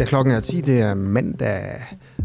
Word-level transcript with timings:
Ja, 0.00 0.04
klokken 0.04 0.34
er 0.34 0.40
10. 0.40 0.60
Det 0.60 0.80
er 0.80 0.94
mandag 0.94 1.62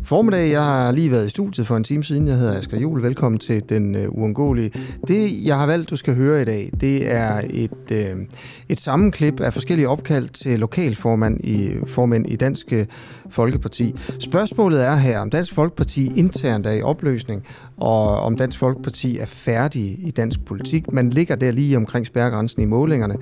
formiddag. 0.04 0.52
Jeg 0.52 0.64
har 0.64 0.92
lige 0.92 1.12
været 1.12 1.26
i 1.26 1.30
studiet 1.30 1.68
for 1.68 1.78
en 1.78 1.84
time 1.84 2.04
siden. 2.04 2.28
Jeg 2.28 2.36
hedder 2.38 2.58
Asger 2.58 2.78
Jul. 2.78 3.04
Velkommen 3.04 3.40
til 3.40 3.70
Den 3.70 3.96
uh, 3.96 4.18
Uundgåelige. 4.18 4.72
Det, 5.08 5.46
jeg 5.46 5.58
har 5.58 5.66
valgt, 5.66 5.90
du 5.90 5.96
skal 5.96 6.16
høre 6.16 6.42
i 6.42 6.46
dag, 6.46 6.72
det 6.82 7.12
er 7.12 7.42
et, 7.50 7.92
øh, 7.92 8.26
et 8.70 8.80
sammenklip 8.80 9.40
af 9.40 9.54
forskellige 9.54 9.90
opkald 9.90 10.30
til 10.30 10.60
lokalformand 10.60 11.40
i, 11.44 11.72
formænd 11.88 12.30
i 12.30 12.36
Dansk 12.36 12.74
øh, 12.74 12.86
Folkeparti. 13.30 13.96
Spørgsmålet 14.20 14.86
er 14.86 14.96
her, 14.96 15.20
om 15.20 15.30
Dansk 15.30 15.54
Folkeparti 15.54 16.12
internt 16.20 16.66
er 16.66 16.72
i 16.72 16.82
opløsning, 16.82 17.44
og 17.78 18.20
om 18.20 18.38
Dansk 18.38 18.60
Folkeparti 18.60 19.18
er 19.18 19.26
færdig 19.26 20.08
i 20.08 20.12
dansk 20.12 20.46
politik. 20.46 20.94
Man 20.94 21.10
ligger 21.10 21.36
der 21.36 21.52
lige 21.52 21.78
omkring 21.78 22.06
spærregrænsen 22.06 22.62
i 22.62 22.66
målingerne. 22.66 23.16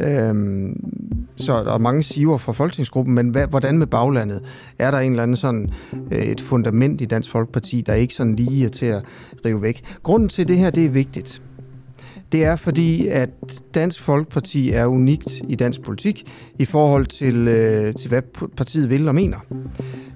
Øhm, 0.00 0.91
så 1.42 1.64
der 1.64 1.74
er 1.74 1.78
mange 1.78 2.02
siver 2.02 2.38
fra 2.38 2.52
Folketingsgruppen, 2.52 3.14
men 3.14 3.28
hvad, 3.28 3.46
hvordan 3.46 3.78
med 3.78 3.86
baglandet? 3.86 4.42
Er 4.78 4.90
der 4.90 4.98
en 4.98 5.12
eller 5.12 5.22
anden 5.22 5.36
sådan 5.36 5.70
øh, 6.12 6.18
et 6.18 6.40
fundament 6.40 7.00
i 7.00 7.04
Dansk 7.04 7.30
Folkeparti, 7.30 7.80
der 7.80 7.94
ikke 7.94 8.14
sådan 8.14 8.36
lige 8.36 8.64
er 8.64 8.68
til 8.68 8.86
at 8.86 9.02
rive 9.44 9.62
væk? 9.62 9.84
Grunden 10.02 10.28
til 10.28 10.48
det 10.48 10.58
her, 10.58 10.70
det 10.70 10.84
er 10.84 10.90
vigtigt. 10.90 11.42
Det 12.32 12.44
er 12.44 12.56
fordi, 12.56 13.08
at 13.08 13.30
Dansk 13.74 14.00
Folkeparti 14.00 14.70
er 14.70 14.86
unikt 14.86 15.42
i 15.48 15.54
dansk 15.54 15.82
politik 15.82 16.32
i 16.58 16.64
forhold 16.64 17.06
til, 17.06 17.48
øh, 17.48 17.94
til 17.94 18.08
hvad 18.08 18.22
partiet 18.56 18.90
vil 18.90 19.08
og 19.08 19.14
mener. 19.14 19.38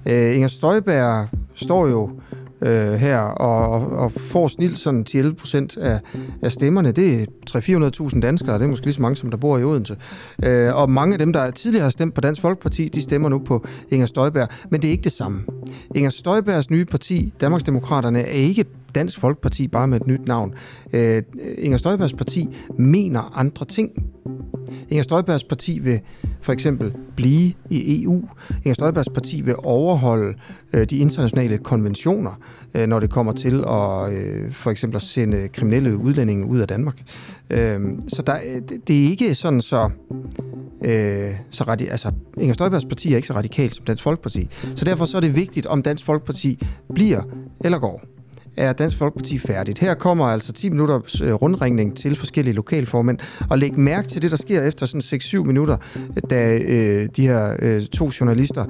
Øh, 0.07 0.35
Inger 0.35 0.49
Støjberg 0.49 1.29
står 1.55 1.89
jo 1.89 2.11
øh, 2.61 2.93
her, 2.93 3.19
og, 3.19 3.91
og 3.91 4.13
får 4.13 4.49
snilt 4.49 4.79
sådan 4.79 5.07
10-11 5.09 5.35
procent 5.35 5.77
af, 5.77 6.01
af 6.43 6.53
stemmerne. 6.53 6.93
Det 6.93 7.23
er 7.23 7.27
300-400.000 8.11 8.21
danskere, 8.21 8.55
det 8.55 8.63
er 8.63 8.69
måske 8.69 8.87
lige 8.87 8.95
så 8.95 9.03
mange, 9.03 9.17
som 9.17 9.31
der 9.31 9.37
bor 9.37 9.59
i 9.59 9.65
Odense. 9.65 9.97
Øh, 10.43 10.77
og 10.77 10.91
mange 10.91 11.13
af 11.13 11.19
dem, 11.19 11.33
der 11.33 11.51
tidligere 11.51 11.83
har 11.83 11.91
stemt 11.91 12.15
på 12.15 12.21
Dansk 12.21 12.41
Folkeparti, 12.41 12.89
de 12.89 13.03
stemmer 13.03 13.29
nu 13.29 13.39
på 13.39 13.67
Inger 13.91 14.07
Støjberg, 14.07 14.49
men 14.71 14.83
det 14.83 14.89
er 14.89 14.93
ikke 14.93 15.05
det 15.05 15.13
samme. 15.13 15.43
Inger 15.95 16.11
Støjbergs 16.11 16.71
nye 16.71 16.85
parti, 16.85 17.33
Danmarksdemokraterne, 17.41 18.21
er 18.21 18.27
ikke 18.27 18.65
Dansk 18.95 19.21
Folkeparti 19.21 19.69
bare 19.69 19.89
med 19.89 20.01
et 20.01 20.07
nyt 20.07 20.27
navn. 20.27 20.55
Øh, 20.93 21.23
Inger 21.59 21.79
Støjbergs 21.79 22.13
parti 22.13 22.49
mener 22.79 23.39
andre 23.39 23.65
ting. 23.65 23.91
Inger 24.89 25.03
Støjbergs 25.03 25.45
parti 25.45 25.79
vil 25.79 26.01
for 26.43 26.53
eksempel 26.53 26.95
blive 27.17 27.53
i 27.71 28.03
EU. 28.03 28.23
Inger 28.65 28.75
Støjbergs 28.75 29.09
parti 29.09 29.41
vil 29.41 29.55
overholde 29.59 30.35
øh, 30.73 30.85
de 30.85 30.99
internationale 30.99 31.59
konventioner, 31.59 32.41
øh, 32.75 32.87
når 32.87 33.01
det 33.01 33.11
kommer 33.11 33.33
til 33.33 33.65
at 33.69 34.13
øh, 34.13 34.53
for 34.53 34.71
eksempel 34.71 34.97
at 34.97 35.03
sende 35.03 35.49
kriminelle 35.49 35.97
udlændinge 35.97 36.47
ud 36.47 36.59
af 36.59 36.69
Danmark. 36.69 37.03
Øh, 37.51 37.81
så 38.09 38.23
der, 38.27 38.35
øh, 38.55 38.63
det 38.87 39.05
er 39.05 39.11
ikke 39.11 39.35
sådan 39.35 39.61
så... 39.61 39.91
Øh, 40.85 41.31
så 41.51 41.65
radi- 41.65 41.91
altså, 41.91 42.13
Inger 42.39 42.55
Støjbergs 42.55 42.85
parti 42.85 43.13
er 43.13 43.17
ikke 43.17 43.29
så 43.29 43.35
radikalt 43.35 43.75
som 43.75 43.85
Dansk 43.85 44.03
Folkeparti. 44.03 44.49
Så 44.77 44.85
derfor 44.85 45.05
så 45.05 45.17
er 45.17 45.21
det 45.21 45.37
vigtigt, 45.37 45.67
om 45.67 45.83
Dansk 45.83 46.05
Folkeparti 46.05 46.67
bliver 46.95 47.23
eller 47.65 47.79
går 47.79 48.16
er 48.57 48.73
Dansk 48.73 48.97
Folkeparti 48.97 49.39
færdigt. 49.39 49.79
Her 49.79 49.95
kommer 49.95 50.27
altså 50.27 50.53
10 50.53 50.69
minutters 50.69 51.21
øh, 51.21 51.33
rundringning 51.33 51.97
til 51.97 52.17
forskellige 52.17 52.55
lokalformænd, 52.55 53.19
og 53.51 53.59
læg 53.59 53.79
mærke 53.79 54.09
til 54.09 54.23
det, 54.23 54.31
der 54.31 54.37
sker 54.37 54.63
efter 54.63 54.87
sådan 54.87 55.21
6-7 55.23 55.45
minutter, 55.45 55.77
da 56.31 56.59
øh, 56.59 57.09
de 57.17 57.27
her 57.27 57.57
øh, 57.63 57.83
to 57.83 58.11
journalister, 58.21 58.65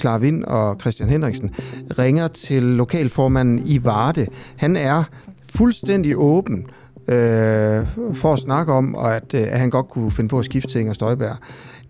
Clara 0.00 0.18
Vind 0.18 0.44
og 0.44 0.80
Christian 0.80 1.08
Henriksen, 1.08 1.54
ringer 1.98 2.28
til 2.28 2.62
lokalformanden 2.62 3.62
i 3.66 3.84
Varde. 3.84 4.26
Han 4.56 4.76
er 4.76 5.04
fuldstændig 5.52 6.16
åben 6.16 6.66
øh, 7.08 7.86
for 8.14 8.32
at 8.32 8.38
snakke 8.38 8.72
om, 8.72 8.94
at, 8.94 9.34
øh, 9.34 9.40
at 9.40 9.58
han 9.58 9.70
godt 9.70 9.88
kunne 9.88 10.10
finde 10.10 10.28
på 10.28 10.38
at 10.38 10.44
skifte 10.44 10.70
til 10.70 10.80
Inger 10.80 10.94
Støjberg 10.94 11.36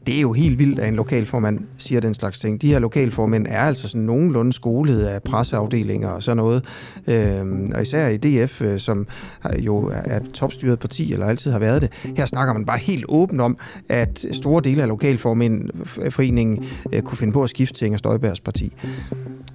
det 0.06 0.16
er 0.16 0.20
jo 0.20 0.32
helt 0.32 0.58
vildt, 0.58 0.78
at 0.78 0.88
en 0.88 0.96
lokalformand 0.96 1.60
siger 1.78 2.00
den 2.00 2.14
slags 2.14 2.38
ting. 2.38 2.62
De 2.62 2.68
her 2.68 2.78
lokalformænd 2.78 3.46
er 3.48 3.60
altså 3.60 3.88
sådan 3.88 4.06
nogenlunde 4.06 4.52
skolet 4.52 5.04
af 5.04 5.22
presseafdelinger 5.22 6.08
og 6.08 6.22
sådan 6.22 6.36
noget. 6.36 6.64
Øhm, 7.06 7.72
og 7.74 7.82
især 7.82 8.08
i 8.08 8.16
DF, 8.16 8.62
øh, 8.62 8.78
som 8.78 9.06
jo 9.58 9.92
er 10.04 10.16
et 10.16 10.30
topstyret 10.32 10.78
parti, 10.78 11.12
eller 11.12 11.26
altid 11.26 11.50
har 11.50 11.58
været 11.58 11.82
det. 11.82 11.92
Her 12.16 12.26
snakker 12.26 12.54
man 12.54 12.64
bare 12.64 12.78
helt 12.78 13.04
åbent 13.08 13.40
om, 13.40 13.58
at 13.88 14.24
store 14.32 14.62
dele 14.64 14.82
af 14.82 14.88
lokalformændforeningen 14.88 16.64
øh, 16.94 17.02
kunne 17.02 17.18
finde 17.18 17.32
på 17.32 17.42
at 17.42 17.50
skifte 17.50 17.74
til 17.74 17.86
Inger 17.86 17.98
Støjbergs 17.98 18.40
parti. 18.40 18.72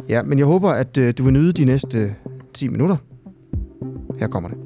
Ja, 0.10 0.24
men 0.24 0.38
jeg 0.38 0.46
håber, 0.46 0.70
at 0.70 0.98
øh, 0.98 1.14
du 1.18 1.24
vil 1.24 1.34
nyde 1.34 1.54
de 1.54 1.66
næste 1.66 1.98
øh, 2.00 2.12
10 2.54 2.68
minutter. 2.68 2.98
Her 4.20 4.28
kommer 4.28 4.50
det. 4.50 4.58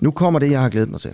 Nu 0.00 0.10
kommer 0.10 0.40
det, 0.40 0.50
jeg 0.50 0.60
har 0.62 0.68
glædet 0.68 0.90
mig 0.90 1.00
til 1.00 1.10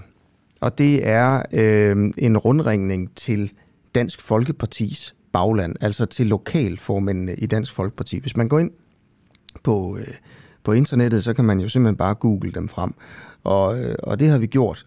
og 0.60 0.78
det 0.78 1.08
er 1.08 1.42
øh, 1.52 2.10
en 2.18 2.38
rundringning 2.38 3.14
til 3.16 3.52
Dansk 3.94 4.22
Folkepartis 4.22 5.14
bagland, 5.32 5.76
altså 5.80 6.06
til 6.06 6.26
lokalformændene 6.26 7.34
i 7.34 7.46
Dansk 7.46 7.72
Folkeparti. 7.72 8.18
Hvis 8.18 8.36
man 8.36 8.48
går 8.48 8.58
ind 8.58 8.70
på, 9.62 9.96
øh, 10.00 10.14
på 10.64 10.72
internettet, 10.72 11.24
så 11.24 11.34
kan 11.34 11.44
man 11.44 11.60
jo 11.60 11.68
simpelthen 11.68 11.96
bare 11.96 12.14
google 12.14 12.52
dem 12.52 12.68
frem. 12.68 12.94
Og, 13.44 13.80
øh, 13.80 13.94
og 14.02 14.20
det 14.20 14.28
har 14.28 14.38
vi 14.38 14.46
gjort 14.46 14.86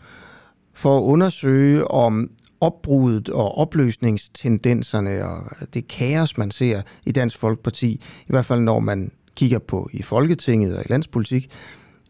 for 0.74 0.98
at 0.98 1.02
undersøge 1.02 1.92
om 1.92 2.32
opbruddet 2.62 3.30
og 3.30 3.58
opløsningstendenserne 3.58 5.26
og 5.26 5.44
det 5.74 5.88
kaos, 5.88 6.38
man 6.38 6.52
ser 6.52 6.82
i 7.06 7.12
Dansk 7.12 7.38
Folkeparti, 7.38 7.92
i 8.22 8.28
hvert 8.28 8.46
fald 8.46 8.60
når 8.60 8.80
man 8.80 9.12
kigger 9.36 9.60
på 9.60 9.90
i 9.94 10.02
Folketinget 10.02 10.78
og 10.78 10.84
i 10.86 10.92
landspolitik, 10.92 11.50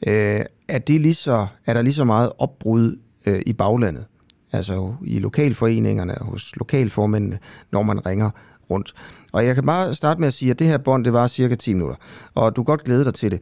øh, 0.07 0.41
er, 0.67 0.79
det 0.79 1.01
lige 1.01 1.13
så, 1.13 1.47
er 1.65 1.73
der 1.73 1.81
lige 1.81 1.93
så 1.93 2.03
meget 2.03 2.31
opbrud 2.37 2.97
øh, 3.25 3.41
i 3.45 3.53
baglandet, 3.53 4.05
altså 4.51 4.93
i 5.03 5.19
lokalforeningerne 5.19 6.17
og 6.17 6.25
hos 6.25 6.55
lokalformændene, 6.55 7.39
når 7.71 7.83
man 7.83 8.05
ringer 8.05 8.29
rundt. 8.69 8.93
Og 9.31 9.45
jeg 9.45 9.55
kan 9.55 9.65
bare 9.65 9.95
starte 9.95 10.19
med 10.19 10.27
at 10.27 10.33
sige, 10.33 10.51
at 10.51 10.59
det 10.59 10.67
her 10.67 10.77
bånd, 10.77 11.05
det 11.05 11.13
var 11.13 11.27
cirka 11.27 11.55
10 11.55 11.73
minutter, 11.73 11.95
og 12.35 12.55
du 12.55 12.63
kan 12.63 12.65
godt 12.65 12.83
glæde 12.83 13.05
dig 13.05 13.13
til 13.13 13.31
det. 13.31 13.41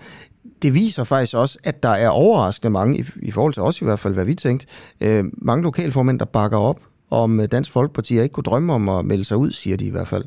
Det 0.62 0.73
viser 0.73 1.03
faktisk 1.03 1.35
også, 1.35 1.57
at 1.63 1.84
der 1.84 1.90
er 1.90 2.09
overraskende 2.09 2.69
mange, 2.69 3.00
i, 3.00 3.06
i 3.22 3.31
forhold 3.31 3.53
til 3.53 3.63
os 3.63 3.81
i 3.81 3.85
hvert 3.85 4.00
fald, 4.00 4.13
hvad 4.13 4.25
vi 4.25 4.35
tænkte, 4.35 4.67
øh, 5.01 5.25
mange 5.38 5.63
lokalformænd, 5.63 6.19
der 6.19 6.25
bakker 6.25 6.57
op 6.57 6.79
om 7.09 7.40
øh, 7.40 7.47
Dansk 7.51 7.72
Folkeparti, 7.72 8.17
og 8.17 8.23
ikke 8.23 8.34
kunne 8.34 8.44
drømme 8.44 8.73
om 8.73 8.90
at 8.90 9.06
melde 9.06 9.23
sig 9.23 9.38
ud, 9.38 9.51
siger 9.51 9.78
de 9.78 9.85
i 9.85 9.90
hvert 9.90 10.07
fald. 10.07 10.23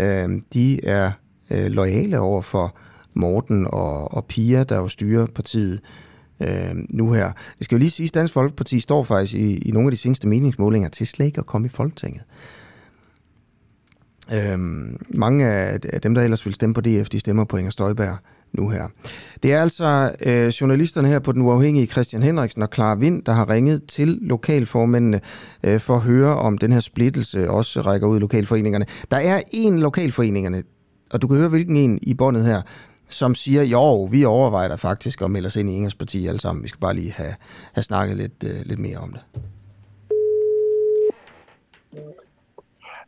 Øh, 0.00 0.28
de 0.52 0.84
er 0.84 1.10
øh, 1.50 1.66
lojale 1.66 2.20
over 2.20 2.42
for 2.42 2.76
Morten 3.14 3.66
og, 3.66 4.14
og 4.14 4.24
Pia, 4.24 4.64
der 4.64 4.76
jo 4.76 4.88
styrer 4.88 5.26
partiet 5.26 5.80
øh, 6.40 6.74
nu 6.90 7.12
her. 7.12 7.32
Det 7.58 7.64
skal 7.64 7.76
jo 7.76 7.78
lige 7.78 7.90
sige, 7.90 8.06
at 8.06 8.14
Dansk 8.14 8.34
Folkeparti 8.34 8.80
står 8.80 9.04
faktisk 9.04 9.34
i, 9.34 9.56
i 9.56 9.70
nogle 9.70 9.86
af 9.86 9.90
de 9.90 9.96
seneste 9.96 10.28
meningsmålinger 10.28 10.88
til 10.88 11.06
slet 11.06 11.26
ikke 11.26 11.38
at 11.38 11.46
komme 11.46 11.66
i 11.66 11.70
Folketinget. 11.70 12.22
Øhm, 14.32 14.96
mange 15.08 15.46
af 15.46 15.80
dem, 15.80 16.14
der 16.14 16.22
ellers 16.22 16.46
vil 16.46 16.54
stemme 16.54 16.74
på 16.74 16.80
DF, 16.80 17.08
de 17.08 17.20
stemmer 17.20 17.44
på 17.44 17.56
Inger 17.56 17.70
Støjberg 17.70 18.16
nu 18.52 18.68
her. 18.68 18.88
Det 19.42 19.52
er 19.52 19.62
altså 19.62 20.12
øh, 20.26 20.48
journalisterne 20.48 21.08
her 21.08 21.18
på 21.18 21.32
Den 21.32 21.42
Uafhængige, 21.42 21.86
Christian 21.86 22.22
Henriksen 22.22 22.62
og 22.62 22.68
Clara 22.74 22.94
Vind, 22.94 23.22
der 23.22 23.32
har 23.32 23.50
ringet 23.50 23.82
til 23.88 24.08
lokalformændene 24.08 25.20
øh, 25.64 25.80
for 25.80 25.96
at 25.96 26.00
høre, 26.00 26.36
om 26.36 26.58
den 26.58 26.72
her 26.72 26.80
splittelse 26.80 27.50
også 27.50 27.80
rækker 27.80 28.06
ud 28.06 28.16
i 28.16 28.20
lokalforeningerne. 28.20 28.86
Der 29.10 29.16
er 29.16 29.40
en 29.52 29.78
lokalforeningerne, 29.78 30.62
og 31.10 31.22
du 31.22 31.28
kan 31.28 31.36
høre, 31.36 31.48
hvilken 31.48 31.76
en 31.76 31.98
i 32.02 32.14
båndet 32.14 32.44
her, 32.44 32.62
som 33.14 33.34
siger, 33.34 33.62
jo, 33.62 34.04
vi 34.04 34.24
overvejer 34.24 34.76
faktisk 34.76 35.22
at 35.22 35.30
melde 35.30 35.46
os 35.46 35.56
ind 35.56 35.70
i 35.70 35.72
Ingers 35.72 35.94
parti 35.94 36.26
alle 36.26 36.40
sammen. 36.40 36.62
Vi 36.62 36.68
skal 36.68 36.80
bare 36.80 36.94
lige 36.94 37.12
have, 37.12 37.34
have 37.72 37.82
snakket 37.82 38.16
lidt, 38.16 38.44
uh, 38.44 38.66
lidt 38.66 38.78
mere 38.78 38.98
om 38.98 39.12
det. 39.12 39.20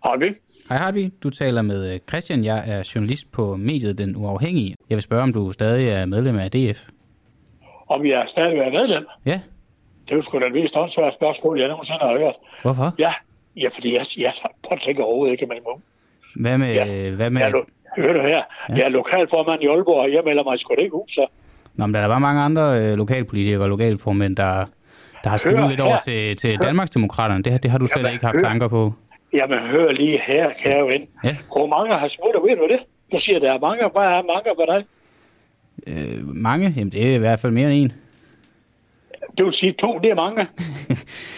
Harvey. 0.05 0.35
Hej 0.69 0.79
Harvey, 0.79 1.13
du 1.23 1.31
taler 1.31 1.63
med 1.63 1.95
øh, 1.95 2.01
Christian. 2.09 2.45
Jeg 2.45 2.65
er 2.67 2.91
journalist 2.95 3.33
på 3.33 3.57
mediet 3.57 3.99
Den 3.99 4.17
Uafhængige. 4.17 4.75
Jeg 4.91 4.97
vil 4.97 5.03
spørge, 5.03 5.23
om 5.23 5.33
du 5.33 5.53
stadig 5.53 5.89
er 5.89 6.07
medlem 6.07 6.39
af 6.39 6.51
DF? 6.51 6.89
Om 7.89 8.07
jeg 8.07 8.25
stadig 8.29 8.59
er 8.59 8.71
medlem? 8.71 9.07
Ja. 9.27 9.41
Det 10.05 10.13
er 10.13 10.17
jo 10.17 10.23
sgu 10.23 10.39
da 10.39 10.47
et 10.47 10.55
vist 10.55 10.77
åndssvært 10.77 11.15
spørgsmål, 11.15 11.59
jeg 11.59 11.69
nogensinde 11.69 11.99
har 12.01 12.19
hørt. 12.19 12.35
Hvorfor? 12.63 12.95
Ja, 12.99 13.13
ja 13.57 13.69
fordi 13.69 13.95
jeg, 13.95 14.07
jeg, 14.19 14.33
jeg 14.71 14.81
tænker 14.81 15.05
overhovedet 15.05 15.33
ikke, 15.33 15.43
at 15.43 15.49
man 15.49 15.59
må. 15.65 15.81
Hvad 16.37 16.59
med... 16.59 16.73
Ja, 16.73 17.11
hvad 17.11 17.31
med... 17.31 17.41
Jeg, 17.41 17.53
Hør 17.97 18.13
du 18.13 18.21
her, 18.21 18.29
ja. 18.29 18.43
jeg 18.69 18.81
er 18.81 18.89
lokalformand 18.89 19.63
i 19.63 19.67
Aalborg, 19.67 20.01
og 20.01 20.13
jeg 20.13 20.23
melder 20.25 20.45
mig 20.45 20.59
sgu 20.59 20.75
ikke 20.79 20.95
ud, 20.95 21.09
så. 21.09 21.27
Nå, 21.75 21.87
men 21.87 21.95
der 21.95 22.01
er 22.01 22.09
bare 22.09 22.21
mange 22.21 22.43
andre 22.43 22.81
øh, 22.81 22.97
lokalpolitikere 22.97 23.63
og 23.63 23.69
lokalformænd, 23.69 24.37
der, 24.37 24.65
der 25.25 25.31
har 25.31 25.37
skudt 25.37 25.69
lidt 25.69 25.81
over 25.81 25.97
til, 26.05 26.37
til 26.37 26.59
Danmarksdemokraterne. 26.63 27.43
Det, 27.43 27.63
det 27.63 27.71
har 27.71 27.79
du 27.79 27.87
slet 27.87 27.97
Jamen, 27.97 28.13
ikke 28.13 28.27
haft 28.27 28.37
hør. 28.37 28.43
tanker 28.43 28.69
på. 28.69 28.93
Jamen, 29.33 29.59
hør 29.59 29.91
lige 29.91 30.21
her, 30.27 30.51
kære 30.59 30.87
ven. 30.87 31.09
Ja. 31.25 31.37
Hvor 31.53 31.67
mange 31.67 31.95
har 31.95 32.09
smuttet, 32.09 32.43
ved 32.43 32.57
du 32.57 32.69
det? 32.69 32.81
Du 33.13 33.19
siger, 33.19 33.39
der 33.39 33.53
er 33.53 33.61
mange. 33.61 33.89
Hvad 33.89 34.03
er 34.03 34.23
mange 34.23 34.51
for 34.57 34.67
dig? 34.67 34.85
Øh, 35.87 36.29
mange? 36.37 36.75
Jamen, 36.77 36.93
det 36.93 37.11
er 37.11 37.15
i 37.15 37.19
hvert 37.19 37.41
fald 37.41 37.53
mere 37.53 37.73
end 37.73 37.85
en. 37.85 37.93
Det 39.39 39.45
vil 39.45 39.53
sige 39.53 39.73
to, 39.73 39.99
det 39.99 40.11
er 40.11 40.15
mange. 40.15 40.41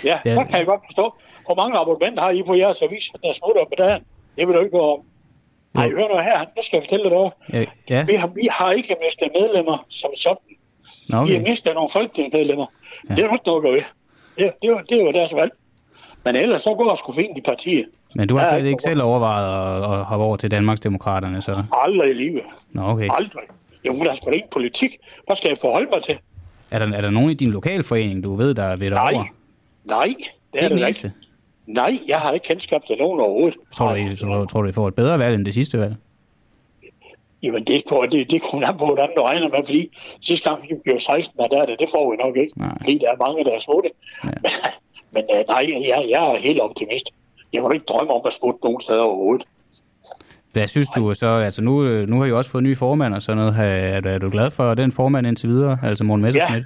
ja, 0.04 0.18
det, 0.24 0.32
er... 0.32 0.44
kan 0.44 0.58
jeg 0.58 0.66
godt 0.66 0.80
forstå. 0.86 1.14
Hvor 1.46 1.54
mange 1.54 1.78
abonnementer 1.78 2.22
har 2.22 2.30
I 2.30 2.42
på 2.42 2.54
jeres 2.54 2.82
avis, 2.82 3.10
der 3.22 3.32
smutter 3.32 3.64
på 3.64 3.74
dagen? 3.78 4.02
Det 4.36 4.46
vil 4.46 4.54
du 4.54 4.60
ikke 4.60 4.78
gå 4.78 4.92
om. 4.92 5.00
Nej, 5.74 5.90
hør 5.90 6.08
nu 6.08 6.18
her. 6.22 6.40
Nu 6.56 6.62
skal 6.62 6.76
jeg 6.76 6.84
fortælle 6.84 7.04
dig 7.04 7.12
noget. 7.12 7.32
Ja, 7.52 7.64
ja. 7.90 8.04
Vi, 8.04 8.14
har, 8.14 8.26
vi 8.26 8.48
har 8.50 8.72
ikke 8.72 8.96
mistet 9.04 9.28
medlemmer 9.40 9.86
som 9.88 10.10
sådan. 10.16 10.36
Okay. 11.14 11.28
Vi 11.28 11.34
har 11.36 11.42
mistet 11.42 11.74
nogle 11.74 11.90
folketingsmedlemmer. 11.90 12.66
Ja. 13.10 13.14
Det 13.14 13.24
er 13.24 13.32
ikke 13.32 13.46
noget 13.46 13.62
ved. 13.64 13.82
Det, 14.38 14.52
det, 14.62 14.70
er, 14.70 14.78
det 14.88 14.96
jo 14.96 15.12
deres 15.12 15.34
valg. 15.34 15.52
Men 16.24 16.36
ellers 16.36 16.62
så 16.62 16.74
går 16.74 16.90
det 16.90 16.98
sgu 16.98 17.12
fint 17.12 17.38
i 17.38 17.40
partiet. 17.40 17.86
Men 18.14 18.28
du 18.28 18.36
har 18.36 18.58
slet 18.58 18.66
ikke 18.66 18.82
selv 18.82 19.02
overvejet 19.02 19.84
at, 19.84 19.98
at 19.98 20.04
hoppe 20.04 20.24
over 20.24 20.36
til 20.36 20.50
Danmarksdemokraterne, 20.50 21.42
så? 21.42 21.62
Aldrig 21.72 22.10
i 22.10 22.14
livet. 22.14 22.42
Nå, 22.72 22.82
okay. 22.82 23.08
Aldrig. 23.10 23.44
Jo, 23.86 23.96
der 23.96 24.10
er 24.10 24.14
sgu 24.14 24.30
da 24.30 24.34
ikke 24.34 24.50
politik. 24.50 24.96
Hvad 25.26 25.36
skal 25.36 25.48
jeg 25.48 25.58
forholde 25.60 25.90
mig 25.92 26.02
til? 26.02 26.18
Er 26.70 26.78
der, 26.78 26.96
er 26.96 27.00
der 27.00 27.10
nogen 27.10 27.30
i 27.30 27.34
din 27.34 27.50
lokalforening, 27.50 28.24
du 28.24 28.34
ved, 28.34 28.54
der 28.54 28.68
ved 28.68 28.78
dig 28.78 28.90
Nej. 28.90 29.12
over? 29.14 29.24
Nej, 29.84 30.14
det 30.52 30.64
er 30.64 30.68
det 30.68 30.88
ikke. 30.88 31.12
Nej, 31.66 31.98
jeg 32.08 32.18
har 32.20 32.32
ikke 32.32 32.44
kendskab 32.46 32.84
til 32.86 32.96
nogen 32.98 33.20
overhovedet. 33.20 33.56
Tror 33.74 33.88
du, 33.88 33.94
I, 33.94 34.16
tror, 34.16 34.44
tror 34.44 34.62
du, 34.62 34.68
I 34.68 34.72
får 34.72 34.88
et 34.88 34.94
bedre 34.94 35.18
valg 35.18 35.34
end 35.34 35.44
det 35.44 35.54
sidste 35.54 35.78
valg? 35.78 35.96
Jamen, 37.42 37.64
det, 37.64 37.82
på, 37.88 38.04
det, 38.12 38.30
det 38.30 38.42
kunne 38.42 38.66
an 38.66 38.78
på, 38.78 38.84
hvordan 38.86 39.08
du 39.16 39.22
regner 39.22 39.48
med, 39.48 39.58
fordi 39.64 39.90
sidste 40.20 40.50
gang 40.50 40.62
vi 40.62 40.74
blev 40.84 41.00
16, 41.00 41.38
der 41.50 41.62
er 41.62 41.66
det, 41.66 41.76
det 41.78 41.88
får 41.94 42.10
vi 42.10 42.16
nok 42.16 42.36
ikke. 42.36 42.52
Nej. 42.58 42.68
Fordi 42.80 42.98
der 42.98 43.10
er 43.12 43.16
mange, 43.28 43.44
der 43.44 43.50
er 43.54 43.58
smutte. 43.58 43.90
Ja. 44.24 44.30
Men, 45.14 45.24
men 45.28 45.38
øh, 45.38 45.44
nej, 45.48 45.66
jeg, 45.88 46.06
jeg 46.10 46.32
er 46.34 46.38
helt 46.38 46.60
optimist. 46.60 47.10
Jeg 47.52 47.62
kunne 47.62 47.74
ikke 47.74 47.86
drømme 47.86 48.12
om 48.12 48.22
at 48.26 48.32
smutte 48.32 48.60
nogen 48.64 48.80
steder 48.80 49.00
overhovedet. 49.02 49.46
Hvad 50.52 50.68
synes 50.68 50.88
du 50.96 51.14
så? 51.14 51.26
Altså 51.26 51.62
nu, 51.62 51.84
øh, 51.84 52.08
nu 52.08 52.20
har 52.20 52.26
I 52.26 52.32
også 52.32 52.50
fået 52.50 52.64
ny 52.64 52.76
formand 52.76 53.14
og 53.14 53.22
sådan 53.22 53.36
noget. 53.36 53.54
Er, 53.58 54.00
er, 54.10 54.18
du- 54.18 54.30
glad 54.30 54.50
for 54.50 54.74
den 54.74 54.92
formand 54.92 55.26
indtil 55.26 55.48
videre? 55.48 55.78
Altså 55.82 56.04
Morten 56.04 56.22
Messerschmidt? 56.22 56.64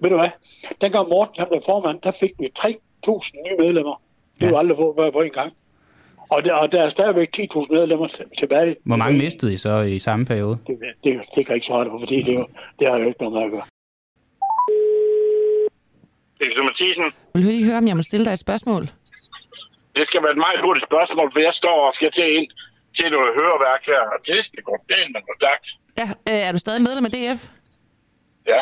Ved 0.00 0.10
du 0.10 0.16
hvad? 0.16 0.28
Dengang 0.80 1.08
Morten 1.08 1.34
han 1.38 1.46
blev 1.50 1.62
formand, 1.66 1.98
der 2.02 2.10
fik 2.10 2.30
vi 2.38 2.48
3.000 2.58 2.72
nye 3.08 3.56
medlemmer. 3.64 4.00
Det 4.38 4.46
Ja. 4.46 4.50
var 4.50 4.58
aldrig 4.58 4.76
på, 4.76 4.94
på, 4.98 5.10
på 5.10 5.20
en 5.20 5.30
gang. 5.30 5.52
Og 6.30 6.44
der, 6.44 6.52
og 6.54 6.72
der 6.72 6.82
er 6.82 6.88
stadigvæk 6.88 7.28
10.000 7.36 7.66
medlemmer 7.74 8.06
til- 8.06 8.24
tilbage. 8.38 8.76
Hvor 8.84 8.96
mange 8.96 9.18
mistede 9.18 9.52
I 9.52 9.56
så 9.56 9.80
i 9.80 9.98
samme 9.98 10.26
periode? 10.26 10.58
Det, 10.66 10.78
det, 11.04 11.20
det 11.34 11.34
kan 11.34 11.48
jeg 11.48 11.54
ikke 11.54 11.66
svare 11.66 11.90
på, 11.90 11.98
fordi 11.98 12.22
det, 12.22 12.34
er 12.34 12.38
jo, 12.38 12.46
det 12.78 12.88
har 12.88 12.96
jo 12.98 13.06
ikke 13.08 13.20
noget 13.22 13.34
med 13.34 13.42
at 13.42 13.50
gøre. 13.50 13.64
Victor 16.40 16.62
Mathisen, 16.64 17.04
Vil 17.34 17.42
du 17.44 17.48
lige 17.48 17.64
høre, 17.64 17.78
om 17.78 17.88
jeg 17.88 17.96
må 17.96 18.02
stille 18.02 18.24
dig 18.24 18.32
et 18.32 18.38
spørgsmål? 18.38 18.82
det 19.96 20.06
skal 20.06 20.22
være 20.22 20.30
et 20.30 20.36
meget 20.36 20.60
hurtigt 20.64 20.84
spørgsmål, 20.86 21.32
for 21.32 21.40
jeg 21.40 21.54
står 21.54 21.86
og 21.88 21.94
skal 21.94 22.10
til 22.10 22.36
ind 22.38 22.46
til 22.96 23.10
noget 23.12 23.28
høreværk 23.38 23.86
her, 23.86 24.00
og 24.00 24.18
det 24.26 24.44
skal 24.44 24.62
gå 24.62 24.76
pænt, 24.88 25.12
men 25.12 25.22
gå 25.22 25.32
stærkt. 25.40 25.66
Ja, 25.98 26.08
øh, 26.32 26.40
er 26.48 26.52
du 26.52 26.58
stadig 26.58 26.82
medlem 26.82 27.04
af 27.04 27.10
DF? 27.10 27.48
Ja, 28.48 28.60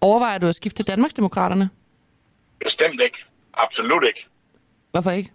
Overvejer 0.00 0.38
du 0.38 0.46
at 0.46 0.54
skifte 0.54 0.76
til 0.82 0.86
Danmarksdemokraterne? 0.86 1.70
bestemt 2.64 3.00
ikke. 3.02 3.18
Absolut 3.54 4.04
ikke. 4.06 4.26
Hvorfor 4.90 5.10
ikke? 5.10 5.30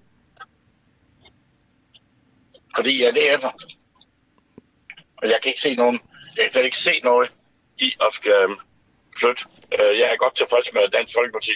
Fordi 2.75 3.03
jeg 3.03 3.09
er 3.09 3.13
DF'er. 3.37 3.51
Og 5.17 5.25
jeg 5.29 5.39
kan 5.41 5.49
ikke 5.49 5.61
se 5.61 5.75
nogen, 5.75 5.99
jeg 6.37 6.49
kan 6.53 6.63
ikke 6.63 6.77
se 6.77 6.91
noget 7.03 7.31
i 7.77 7.93
at 8.01 8.13
skal 8.13 8.31
øhm, 8.31 8.55
flytte. 9.19 9.41
Øh, 9.79 9.99
Jeg 9.99 10.07
er 10.13 10.17
godt 10.23 10.35
tilfreds 10.35 10.73
med 10.73 10.81
Dansk 10.97 11.13
Folkeparti, 11.17 11.51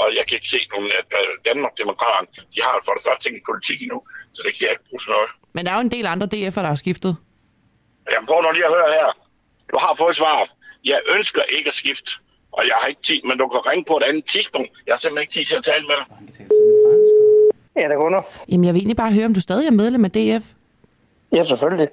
og 0.00 0.06
jeg 0.18 0.24
kan 0.26 0.34
ikke 0.38 0.48
se 0.48 0.60
nogen, 0.72 0.90
at 1.00 1.08
øh, 1.20 1.28
Danmarksdemokraterne, 1.48 2.28
de 2.54 2.60
har 2.66 2.74
for 2.86 2.92
det 2.96 3.02
første 3.08 3.28
ingen 3.28 3.42
politik 3.50 3.78
endnu, 3.82 3.98
så 4.34 4.40
det 4.46 4.50
kan 4.54 4.62
jeg 4.66 4.70
ikke 4.74 4.84
bruge 4.88 5.00
til 5.04 5.10
noget. 5.16 5.30
Men 5.54 5.60
der 5.64 5.70
er 5.72 5.76
jo 5.78 5.80
en 5.88 5.90
del 5.96 6.06
andre 6.06 6.26
DF'er, 6.34 6.60
der 6.64 6.72
har 6.74 6.80
skiftet. 6.84 7.16
Jamen 8.12 8.26
prøv 8.26 8.42
nu 8.42 8.50
lige 8.52 8.66
at 8.70 8.74
høre 8.78 8.90
her. 8.98 9.08
Du 9.72 9.76
har 9.84 9.94
fået 9.94 10.16
svaret. 10.16 10.48
Jeg 10.84 11.00
ønsker 11.16 11.42
ikke 11.42 11.68
at 11.68 11.74
skifte, 11.74 12.10
og 12.52 12.62
jeg 12.68 12.76
har 12.80 12.86
ikke 12.88 13.02
tid, 13.02 13.20
men 13.28 13.38
du 13.38 13.46
kan 13.48 13.60
ringe 13.70 13.84
på 13.90 13.96
et 13.96 14.02
andet 14.02 14.24
tidspunkt. 14.26 14.70
Jeg 14.86 14.92
har 14.94 14.98
simpelthen 14.98 15.22
ikke 15.24 15.34
tid 15.36 15.44
til 15.44 15.56
at 15.56 15.64
tale 15.64 15.84
med 15.90 15.96
dig. 16.00 16.06
Ja, 17.76 17.88
der 17.88 17.96
kunder. 17.96 18.22
Jamen, 18.48 18.64
jeg 18.64 18.74
vil 18.74 18.80
egentlig 18.80 18.96
bare 18.96 19.12
høre, 19.12 19.24
om 19.24 19.34
du 19.34 19.40
stadig 19.40 19.66
er 19.66 19.70
medlem 19.70 20.04
af 20.04 20.10
DF. 20.10 20.52
Ja, 21.32 21.44
selvfølgelig. 21.44 21.88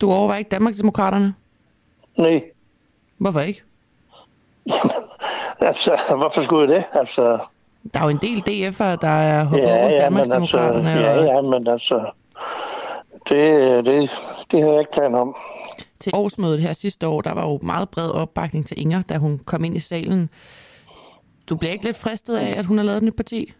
Du 0.00 0.12
overvejer 0.12 0.38
ikke 0.38 0.48
Danmarksdemokraterne. 0.48 1.34
Nej. 2.18 2.42
Hvorfor 3.18 3.40
ikke? 3.40 3.62
Altså, 5.60 6.14
hvorfor 6.16 6.42
skulle 6.42 6.74
det? 6.74 6.84
Altså, 6.92 7.38
Der 7.94 8.00
er 8.00 8.04
jo 8.04 8.08
en 8.10 8.16
del 8.22 8.38
DF'er, 8.38 8.96
der 8.96 9.08
er 9.08 9.44
hoppet 9.44 9.58
ja, 9.62 9.72
over 9.72 9.76
ja, 9.78 9.84
altså, 9.84 10.02
Danmarksdemokraterne. 10.02 10.90
ja, 10.90 11.18
og 11.18 11.24
ja, 11.24 11.40
men 11.42 11.66
altså, 11.68 12.10
det, 13.28 13.84
det, 13.84 14.10
det 14.50 14.62
har 14.62 14.70
jeg 14.70 14.78
ikke 14.80 14.92
planer 14.92 15.18
om. 15.18 15.36
Til 16.00 16.12
årsmødet 16.14 16.60
her 16.60 16.72
sidste 16.72 17.06
år, 17.06 17.20
der 17.20 17.32
var 17.34 17.42
jo 17.46 17.58
meget 17.62 17.88
bred 17.88 18.10
opbakning 18.10 18.66
til 18.66 18.80
Inger, 18.80 19.02
da 19.02 19.16
hun 19.18 19.38
kom 19.44 19.64
ind 19.64 19.76
i 19.76 19.80
salen. 19.80 20.30
Du 21.48 21.56
bliver 21.56 21.72
ikke 21.72 21.84
lidt 21.84 21.96
fristet 21.96 22.36
af, 22.36 22.58
at 22.58 22.64
hun 22.64 22.76
har 22.78 22.84
lavet 22.84 22.96
et 22.96 23.02
nyt 23.04 23.16
parti? 23.16 23.52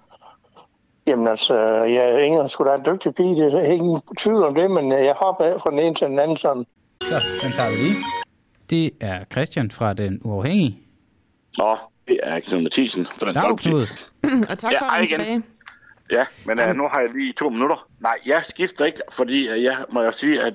Jamen 1.07 1.29
altså, 1.29 1.55
jeg 1.85 2.11
er 2.15 2.19
Inger 2.19 2.47
sgu 2.47 2.65
da 2.65 2.75
en 2.75 2.85
dygtig 2.87 3.15
pige, 3.15 3.35
det 3.35 3.55
er 3.55 3.73
ingen 3.73 4.01
tvivl 4.19 4.43
om 4.43 4.55
det, 4.55 4.71
men 4.71 4.93
jeg 4.93 5.15
hopper 5.17 5.45
af 5.45 5.61
fra 5.61 5.71
den 5.71 5.79
ene 5.79 5.95
til 5.95 6.07
den 6.07 6.19
anden 6.19 6.37
sådan. 6.37 6.65
Så, 7.01 7.15
den 7.43 7.53
tager 7.53 7.71
vi 7.71 7.77
lige. 7.77 7.97
Det 8.71 8.91
er 9.01 9.25
Christian 9.33 9.71
fra 9.71 9.93
Den 9.95 10.21
Uafhængige. 10.25 10.79
Nå, 11.59 11.77
det 12.09 12.21
er 12.23 12.41
Knud 12.41 12.63
Mathisen 12.63 13.07
fra 13.07 13.27
den 13.27 13.35
Dag, 13.35 13.59
Knud. 13.59 13.87
Og 14.51 14.59
tak 14.59 14.73
Ja, 14.73 14.81
for 14.81 14.93
at 14.93 15.05
igen. 15.05 15.19
tilbage. 15.21 15.43
Ja, 16.13 16.25
men 16.47 16.61
uh, 16.61 16.77
nu 16.77 16.89
har 16.89 17.01
jeg 17.01 17.11
lige 17.13 17.33
to 17.33 17.49
minutter. 17.49 17.87
Nej, 18.01 18.19
jeg 18.27 18.43
skifter 18.49 18.85
ikke, 18.85 19.01
fordi 19.13 19.49
uh, 19.53 19.63
jeg 19.63 19.77
må 19.93 20.03
jo 20.03 20.13
sige, 20.13 20.43
at 20.43 20.55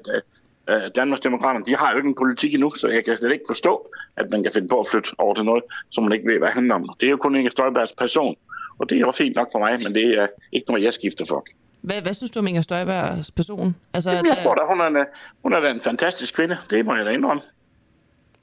uh, 0.70 0.76
Danmarksdemokraterne, 0.96 1.66
de 1.66 1.76
har 1.76 1.92
jo 1.92 1.98
ikke 1.98 2.08
en 2.10 2.16
politik 2.16 2.54
endnu, 2.54 2.72
så 2.76 2.88
jeg 2.88 3.06
kan 3.06 3.18
slet 3.18 3.32
ikke 3.32 3.46
forstå, 3.48 3.88
at 4.18 4.26
man 4.32 4.44
kan 4.44 4.52
finde 4.54 4.68
på 4.68 4.80
at 4.80 4.88
flytte 4.92 5.10
over 5.18 5.34
til 5.36 5.46
noget, 5.46 5.64
som 5.90 6.04
man 6.04 6.14
ikke 6.14 6.28
ved, 6.28 6.38
hvad 6.38 6.48
det 6.48 6.56
handler 6.56 6.76
om. 6.76 6.90
Det 7.00 7.06
er 7.06 7.10
jo 7.10 7.18
kun 7.18 7.36
Inger 7.36 7.52
Støjbergs 7.52 7.94
person, 7.98 8.36
og 8.80 8.90
det 8.90 8.96
er 8.96 9.00
jo 9.00 9.12
fint 9.12 9.36
nok 9.36 9.52
for 9.52 9.60
mig, 9.60 9.80
men 9.84 9.94
det 9.96 10.20
er 10.20 10.28
ikke 10.52 10.66
noget, 10.72 10.84
jeg 10.84 10.94
skifter 10.94 11.26
for. 11.26 11.46
Hvad, 11.82 12.02
hvad 12.02 12.14
synes 12.14 12.32
du 12.32 12.40
om 12.40 12.48
Inger 12.48 12.62
Støjbergs 12.62 13.32
person? 13.32 13.76
Altså, 13.94 14.12
Jamen, 14.12 14.26
jeg 14.26 14.40
tror 14.44 14.56
da, 14.56 14.62
hun 14.68 14.82
er, 14.82 14.86
en, 15.02 15.06
hun 15.44 15.54
er 15.54 15.60
da 15.60 15.72
en 15.72 15.82
fantastisk 15.82 16.36
kvinde. 16.36 16.58
Det 16.70 16.86
må 16.86 16.96
jeg 16.96 17.06
da 17.06 17.12
indrømme. 17.12 17.42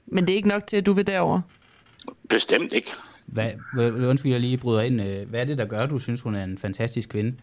men 0.05 0.25
det 0.27 0.33
er 0.33 0.35
ikke 0.35 0.47
nok 0.47 0.67
til, 0.67 0.77
at 0.77 0.85
du 0.85 0.93
vil 0.93 1.07
derover. 1.07 1.41
Bestemt 2.29 2.73
ikke. 2.73 2.91
Hvad, 3.25 3.51
undskyld, 4.07 4.31
jeg 4.31 4.41
lige 4.41 4.57
bryder 4.57 4.81
ind. 4.81 5.01
Øh, 5.01 5.29
Hvad 5.29 5.39
er 5.41 5.45
det, 5.45 5.57
der 5.57 5.65
gør, 5.65 5.77
at 5.77 5.89
du 5.89 5.99
synes, 5.99 6.21
hun 6.21 6.35
er 6.35 6.43
en 6.43 6.57
fantastisk 6.57 7.09
kvinde? 7.09 7.33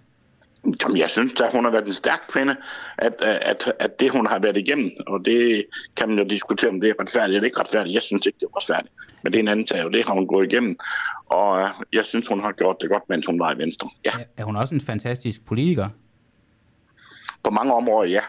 Jamen, 0.83 0.99
jeg 0.99 1.11
synes 1.11 1.35
at 1.41 1.53
hun 1.53 1.65
har 1.65 1.71
været 1.71 1.87
en 1.87 1.93
stærk 1.93 2.21
kvinde, 2.29 2.57
at, 2.99 3.13
at, 3.23 3.73
at 3.79 4.01
det, 4.01 4.11
hun 4.11 4.27
har 4.27 4.39
været 4.39 4.57
igennem, 4.57 4.91
og 5.07 5.25
det 5.25 5.65
kan 5.97 6.09
man 6.09 6.19
jo 6.19 6.25
diskutere, 6.25 6.71
om 6.71 6.81
det 6.81 6.91
er 6.91 6.95
retfærdigt 7.01 7.35
eller 7.37 7.45
ikke 7.45 7.61
retfærdigt. 7.61 7.95
Jeg 7.95 8.03
synes 8.03 8.27
ikke, 8.27 8.37
det 8.41 8.47
er 8.53 8.57
retfærdigt. 8.57 8.93
Men 9.23 9.33
det 9.33 9.39
er 9.39 9.43
en 9.43 9.49
anden 9.49 9.67
sag, 9.67 9.85
og 9.85 9.93
det 9.93 10.05
har 10.07 10.15
hun 10.15 10.27
gået 10.27 10.53
igennem. 10.53 10.79
Og 11.27 11.61
øh, 11.63 11.69
jeg 11.93 12.05
synes, 12.05 12.29
hun 12.29 12.41
har 12.41 12.53
gjort 12.53 12.77
det 12.81 12.91
godt, 12.91 13.03
mens 13.09 13.27
hun 13.27 13.39
var 13.41 13.55
i 13.55 13.59
Venstre. 13.59 13.91
Ja, 14.05 14.11
Er 14.37 14.45
hun 14.45 14.57
også 14.57 14.75
en 14.75 14.81
fantastisk 14.81 15.45
politiker? 15.45 15.89
på 17.45 17.51
mange 17.51 17.75
områder, 17.75 18.11
ja. 18.11 18.21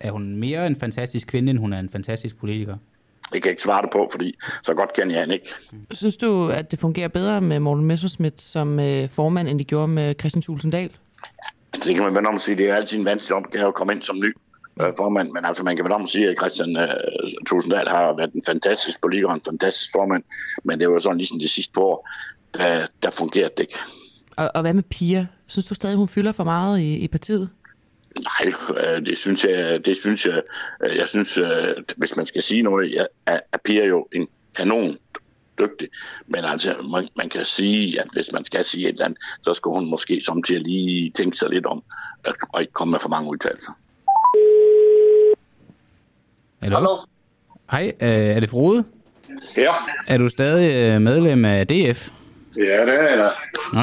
Er 0.00 0.10
hun 0.10 0.36
mere 0.36 0.66
en 0.66 0.76
fantastisk 0.76 1.26
kvinde, 1.26 1.50
end 1.50 1.58
hun 1.58 1.72
er 1.72 1.78
en 1.78 1.88
fantastisk 1.88 2.36
politiker? 2.36 2.76
Det 3.32 3.32
kan 3.32 3.44
jeg 3.44 3.50
ikke 3.50 3.62
svare 3.62 3.82
det 3.82 3.90
på, 3.92 4.08
fordi 4.12 4.34
så 4.62 4.74
godt 4.74 4.92
kender 4.92 5.14
jeg 5.14 5.22
hende 5.22 5.34
ikke. 5.34 5.54
Synes 5.90 6.16
du, 6.16 6.48
at 6.48 6.70
det 6.70 6.78
fungerer 6.78 7.08
bedre 7.08 7.40
med 7.40 7.60
Morten 7.60 7.84
Messerschmidt 7.84 8.40
som 8.40 8.80
øh, 8.80 9.08
formand, 9.08 9.48
end 9.48 9.58
det 9.58 9.66
gjorde 9.66 9.88
med 9.88 10.14
Christian 10.20 10.42
Thulesen 10.42 10.70
Dahl? 10.70 10.90
Altså, 11.72 11.88
det 11.88 11.94
kan 11.94 12.04
man 12.04 12.14
vende 12.14 12.28
om 12.28 12.34
at 12.34 12.40
sige, 12.40 12.56
det 12.56 12.70
er 12.70 12.74
altid 12.74 12.98
en 12.98 13.04
vanskelig 13.04 13.36
opgave 13.36 13.68
at 13.68 13.74
komme 13.74 13.92
ind 13.92 14.02
som 14.02 14.16
ny 14.20 14.34
øh, 14.80 14.92
formand, 14.96 15.30
men 15.30 15.44
altså 15.44 15.62
man 15.62 15.76
kan 15.76 15.84
vende 15.84 15.96
om 15.96 16.06
sige, 16.06 16.28
at 16.28 16.36
Christian 16.38 16.76
øh, 16.76 16.88
Tulsendal 17.46 17.88
har 17.88 18.16
været 18.16 18.32
en 18.32 18.42
fantastisk 18.46 19.00
politiker 19.02 19.28
en 19.28 19.40
fantastisk 19.40 19.92
formand, 19.92 20.24
men 20.64 20.80
det 20.80 20.90
var 20.90 20.98
sådan 20.98 21.16
ligesom 21.18 21.38
de 21.38 21.48
sidste 21.48 21.80
år, 21.80 22.08
der, 22.54 22.86
der 23.02 23.10
fungerede 23.10 23.52
det 23.56 23.60
ikke. 23.60 23.78
Og, 24.36 24.50
og 24.54 24.60
hvad 24.60 24.74
med 24.74 24.82
Pia? 24.82 25.26
Synes 25.46 25.66
du 25.66 25.74
stadig, 25.74 25.96
hun 25.96 26.08
fylder 26.08 26.32
for 26.32 26.44
meget 26.44 26.80
i, 26.80 26.96
i 26.96 27.08
partiet? 27.08 27.50
Nej, 28.22 28.52
øh, 28.80 29.06
det 29.06 29.18
synes 29.18 29.44
jeg, 29.44 29.84
det 29.84 29.96
synes 29.96 30.26
jeg, 30.26 30.42
øh, 30.84 30.96
jeg 30.96 31.08
synes, 31.08 31.38
øh, 31.38 31.74
hvis 31.96 32.16
man 32.16 32.26
skal 32.26 32.42
sige 32.42 32.62
noget, 32.62 33.06
er, 33.26 33.38
Pia 33.64 33.86
jo 33.86 34.06
en 34.12 34.28
kanon 34.54 34.98
dygtig, 35.58 35.88
men 36.26 36.44
altså, 36.44 36.76
man, 36.92 37.08
man 37.16 37.28
kan 37.28 37.44
sige, 37.44 38.00
at 38.00 38.08
hvis 38.12 38.32
man 38.32 38.44
skal 38.44 38.64
sige 38.64 38.88
et 38.88 38.92
eller 38.92 39.04
andet, 39.04 39.18
så 39.42 39.54
skulle 39.54 39.74
hun 39.74 39.90
måske 39.90 40.20
samtidig 40.20 40.62
lige 40.62 41.10
tænke 41.10 41.36
sig 41.36 41.50
lidt 41.50 41.66
om, 41.66 41.82
og 42.52 42.60
ikke 42.60 42.72
komme 42.72 42.92
med 42.92 43.00
for 43.00 43.08
mange 43.08 43.30
udtalelser. 43.30 43.72
Hallo? 46.62 46.96
Hej, 47.70 47.92
øh, 48.02 48.08
er 48.08 48.40
det 48.40 48.50
Frode? 48.50 48.84
Ja, 49.58 49.72
Er 50.08 50.18
du 50.18 50.28
stadig 50.28 50.94
øh, 50.94 51.00
medlem 51.02 51.44
af 51.44 51.66
DF? 51.66 52.08
ja 52.56 52.62
det 52.86 52.94
er 52.94 53.16
jeg. 53.16 53.30
Nå, 53.74 53.80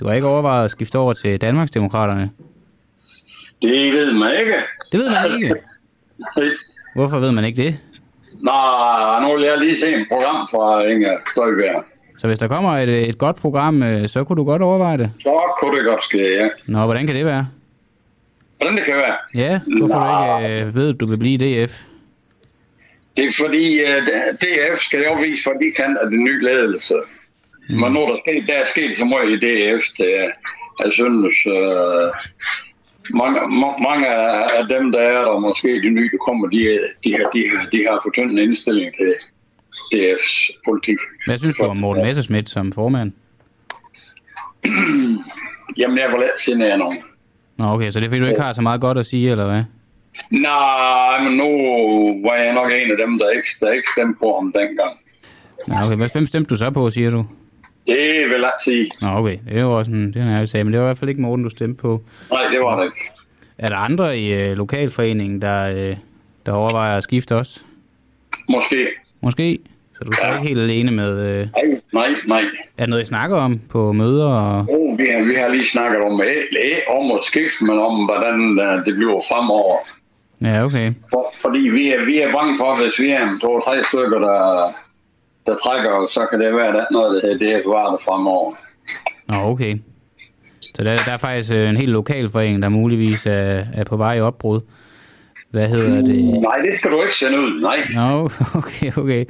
du 0.00 0.06
har 0.08 0.14
ikke 0.14 0.26
overvejet 0.28 0.64
at 0.64 0.70
skifte 0.70 0.98
over 0.98 1.12
til 1.12 1.40
Danmarksdemokraterne? 1.40 2.30
Det 3.62 3.92
ved 3.92 4.12
man 4.12 4.30
ikke. 4.40 4.52
Det 4.92 5.00
ved 5.00 5.10
man 5.10 5.42
ikke. 5.42 5.54
Hvorfor 6.94 7.18
ved 7.18 7.32
man 7.32 7.44
ikke 7.44 7.62
det? 7.62 7.78
Nå, 8.40 8.52
nu 9.22 9.36
vil 9.36 9.44
jeg 9.44 9.58
lige 9.58 9.76
se 9.76 9.94
en 9.94 10.06
program 10.10 10.48
fra 10.50 10.82
Inger 10.84 11.16
Støjberg. 11.32 11.84
Så 12.18 12.26
hvis 12.26 12.38
der 12.38 12.48
kommer 12.48 12.70
et, 12.78 13.08
et 13.08 13.18
godt 13.18 13.36
program, 13.36 13.82
øh, 13.82 14.08
så 14.08 14.24
kunne 14.24 14.36
du 14.36 14.44
godt 14.44 14.62
overveje 14.62 14.98
det. 14.98 15.10
Så 15.22 15.40
kunne 15.60 15.76
det 15.78 15.84
godt 15.86 16.04
ske, 16.04 16.18
ja. 16.34 16.48
Nå, 16.68 16.84
hvordan 16.84 17.06
kan 17.06 17.16
det 17.16 17.24
være? 17.26 17.48
Hvordan 18.58 18.76
det 18.76 18.84
kan 18.84 18.94
være? 18.96 19.16
Ja, 19.34 19.60
hvorfor 19.78 20.38
du 20.38 20.44
ikke 20.46 20.60
øh, 20.64 20.74
ved, 20.74 20.94
at 20.94 21.00
du 21.00 21.06
vil 21.06 21.16
blive 21.16 21.64
DF? 21.66 21.82
Det 23.18 23.26
er 23.26 23.32
fordi, 23.44 23.64
uh, 23.84 23.98
DF 24.42 24.78
skal 24.78 25.02
jo 25.02 25.14
vise, 25.14 25.42
for 25.42 25.52
de 25.62 25.68
kan 25.76 25.96
af 26.02 26.10
den 26.10 26.24
nye 26.24 26.42
ledelse. 26.42 26.94
Mm. 27.68 27.80
Men 27.80 27.92
nu 27.92 28.00
er 28.00 28.08
der, 28.10 28.18
sket, 28.24 28.48
der 28.48 28.54
er 28.54 28.64
sket 28.64 28.96
så 28.96 29.04
meget 29.04 29.28
i 29.30 29.36
DF, 29.36 29.84
det 29.98 30.10
jeg 30.84 30.92
synes, 30.92 31.36
uh, 31.46 32.08
mange, 33.20 33.40
ma- 33.40 33.82
mange 33.88 34.06
af 34.58 34.68
dem, 34.68 34.92
der 34.92 35.00
er 35.00 35.22
der, 35.24 35.38
måske 35.38 35.68
de 35.68 35.90
nye, 35.90 36.10
der 36.12 36.18
kommer, 36.26 36.48
de, 36.48 36.80
de, 37.04 37.12
har, 37.16 37.30
de, 37.34 37.48
har, 37.48 37.66
de 37.72 37.78
har 37.88 38.00
fået 38.04 38.30
en 38.30 38.38
indstilling 38.38 38.90
til 38.94 39.14
DF's 39.94 40.60
politik. 40.64 40.98
Hvad 41.26 41.38
synes 41.38 41.56
du 41.56 41.64
om 41.64 41.76
Morten 41.76 42.02
Messerschmidt 42.02 42.50
som 42.50 42.72
formand? 42.72 43.12
Jamen, 45.78 45.98
jeg 45.98 46.08
vil 46.12 46.22
ikke 46.22 46.42
genere 46.52 46.78
nogen. 46.78 46.98
Nå, 47.56 47.64
okay, 47.64 47.90
så 47.90 48.00
det 48.00 48.06
er 48.06 48.10
fordi, 48.10 48.20
du 48.20 48.26
ikke 48.26 48.40
har 48.40 48.52
så 48.52 48.62
meget 48.62 48.80
godt 48.80 48.98
at 48.98 49.06
sige, 49.06 49.30
eller 49.30 49.46
hvad? 49.46 49.62
Nej, 50.30 51.22
men 51.24 51.32
nu 51.36 51.48
var 52.28 52.34
jeg 52.34 52.54
nok 52.54 52.66
en 52.66 52.90
af 52.90 52.96
dem, 53.06 53.18
der 53.18 53.30
ikke, 53.30 53.48
der 53.60 53.70
ikke 53.72 53.88
stemte 53.96 54.18
på 54.20 54.32
ham 54.40 54.52
dengang. 54.52 54.92
Nå, 55.68 55.74
okay, 55.86 55.96
hvad 55.96 56.08
hvem 56.12 56.26
stemte 56.26 56.48
du 56.48 56.56
så 56.56 56.70
på, 56.70 56.90
siger 56.90 57.10
du? 57.10 57.26
Det 57.86 57.98
vil 58.30 58.40
jeg 58.40 58.52
sige. 58.64 58.90
Nå, 59.02 59.08
okay, 59.08 59.36
det 59.48 59.56
er 59.56 59.60
jo 59.60 59.78
også 59.78 59.90
en, 59.90 60.12
det 60.12 60.22
er 60.22 60.40
en 60.40 60.46
sag, 60.46 60.64
men 60.66 60.72
det 60.72 60.80
var 60.80 60.86
i 60.86 60.88
hvert 60.88 60.98
fald 60.98 61.08
ikke 61.10 61.20
Morten, 61.22 61.44
du 61.44 61.50
stemte 61.50 61.74
på. 61.82 62.02
Nej, 62.30 62.42
det 62.50 62.60
var 62.60 62.78
det 62.80 62.84
ikke. 62.86 63.10
Er 63.58 63.68
der 63.68 63.76
andre 63.76 64.18
i 64.18 64.34
øh, 64.34 64.56
lokalforeningen, 64.56 65.42
der, 65.42 65.70
øh, 65.90 65.96
der 66.46 66.52
overvejer 66.52 66.96
at 66.96 67.02
skifte 67.02 67.36
også? 67.36 67.60
Måske. 68.48 68.86
Måske? 69.20 69.58
Så 69.98 70.04
du 70.04 70.10
er 70.10 70.28
Ja. 70.28 70.34
ikke 70.36 70.48
helt 70.48 70.60
alene 70.60 70.90
med... 70.90 71.18
Øh, 71.28 71.46
Nej, 71.56 71.78
nej, 71.92 72.14
nej. 72.28 72.40
er 72.76 72.82
det 72.82 72.88
noget, 72.88 73.02
I 73.02 73.06
snakker 73.06 73.36
om 73.36 73.60
på 73.70 73.92
møder? 73.92 74.26
Og... 74.28 74.66
Oh, 74.68 74.98
vi, 74.98 75.06
har, 75.12 75.22
vi 75.28 75.34
har 75.34 75.48
lige 75.48 75.64
snakket 75.64 76.00
om, 76.00 76.22
ikke 76.22 76.82
om 76.90 77.12
at 77.12 77.24
skifte, 77.24 77.64
men 77.64 77.78
om, 77.78 78.04
hvordan 78.04 78.40
uh, 78.40 78.84
det 78.86 78.94
bliver 78.96 79.20
fremover. 79.28 79.76
Ja, 80.42 80.64
okay. 80.64 80.92
For, 81.10 81.34
fordi 81.42 81.58
vi 81.58 81.92
er, 81.92 82.04
vi 82.04 82.20
er 82.20 82.32
bange 82.32 82.56
for, 82.58 82.72
at 82.72 82.82
hvis 82.82 83.00
vi 83.00 83.10
er 83.10 83.38
to-tre 83.42 83.84
stykker, 83.84 84.18
der, 84.18 84.72
der 85.46 85.56
trækker, 85.56 86.06
så 86.10 86.26
kan 86.30 86.40
det 86.40 86.54
være, 86.54 86.80
at 86.80 86.86
noget 86.90 87.20
af 87.20 87.28
det, 87.28 87.40
det 87.40 87.52
er 87.52 87.62
bevaret 87.62 88.00
fremover. 88.00 88.54
Nå, 89.28 89.36
okay. 89.36 89.78
Så 90.60 90.84
der, 90.84 90.96
der 90.96 91.12
er 91.12 91.18
faktisk 91.18 91.52
øh, 91.52 91.68
en 91.68 91.76
helt 91.76 91.90
lokalforening, 91.90 92.62
der 92.62 92.68
muligvis 92.68 93.26
er, 93.26 93.64
er 93.74 93.84
på 93.84 93.96
vej 93.96 94.14
i 94.14 94.20
opbrud. 94.20 94.60
Hvad 95.50 95.68
hedder 95.68 96.00
det? 96.00 96.24
Nej, 96.24 96.56
det 96.64 96.78
skal 96.78 96.90
du 96.90 97.02
ikke 97.02 97.14
sende 97.14 97.40
ud. 97.40 97.60
Nej. 97.60 97.76
Nå, 97.94 98.30
okay, 98.60 98.92
okay. 98.96 99.24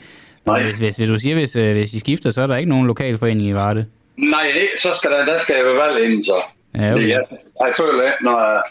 Nej. 0.47 0.62
Hvis, 0.62 0.79
hvis, 0.79 0.97
hvis 0.97 1.09
du 1.09 1.19
siger, 1.19 1.35
hvis, 1.35 1.57
øh, 1.57 1.73
hvis 1.73 1.95
I 1.95 1.99
skifter, 1.99 2.31
så 2.31 2.43
er 2.43 2.47
der 2.47 2.57
ikke 2.57 2.69
nogen 2.69 2.87
lokalforening 2.87 3.49
i 3.49 3.55
Varde. 3.55 3.87
Nej, 4.17 4.47
så 4.79 4.88
skal 4.97 5.11
der, 5.11 5.25
der 5.25 5.38
skal 5.38 5.57
jeg 5.57 5.65
være 5.65 5.75
valg 5.75 6.05
inden 6.05 6.25
så. 6.25 6.33
Ja, 6.75 6.93
okay. 6.93 7.03
Det, 7.03 7.09
jeg, 7.09 7.21
jeg 7.61 7.73
føler 7.81 8.03
ikke, 8.03 8.25
når 8.25 8.62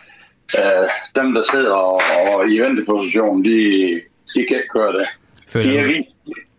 øh, 0.58 0.90
dem, 1.16 1.34
der 1.34 1.44
sidder 1.52 1.74
og, 1.74 2.02
og 2.34 2.50
i 2.50 2.60
venteposition, 2.60 3.44
de, 3.44 3.58
de 4.36 4.46
kan 4.48 4.58
ikke 4.58 4.70
køre 4.74 4.94
det. 4.94 5.08
Føler 5.48 5.72
De 5.72 5.78
har, 5.78 5.86
vist, 5.86 6.10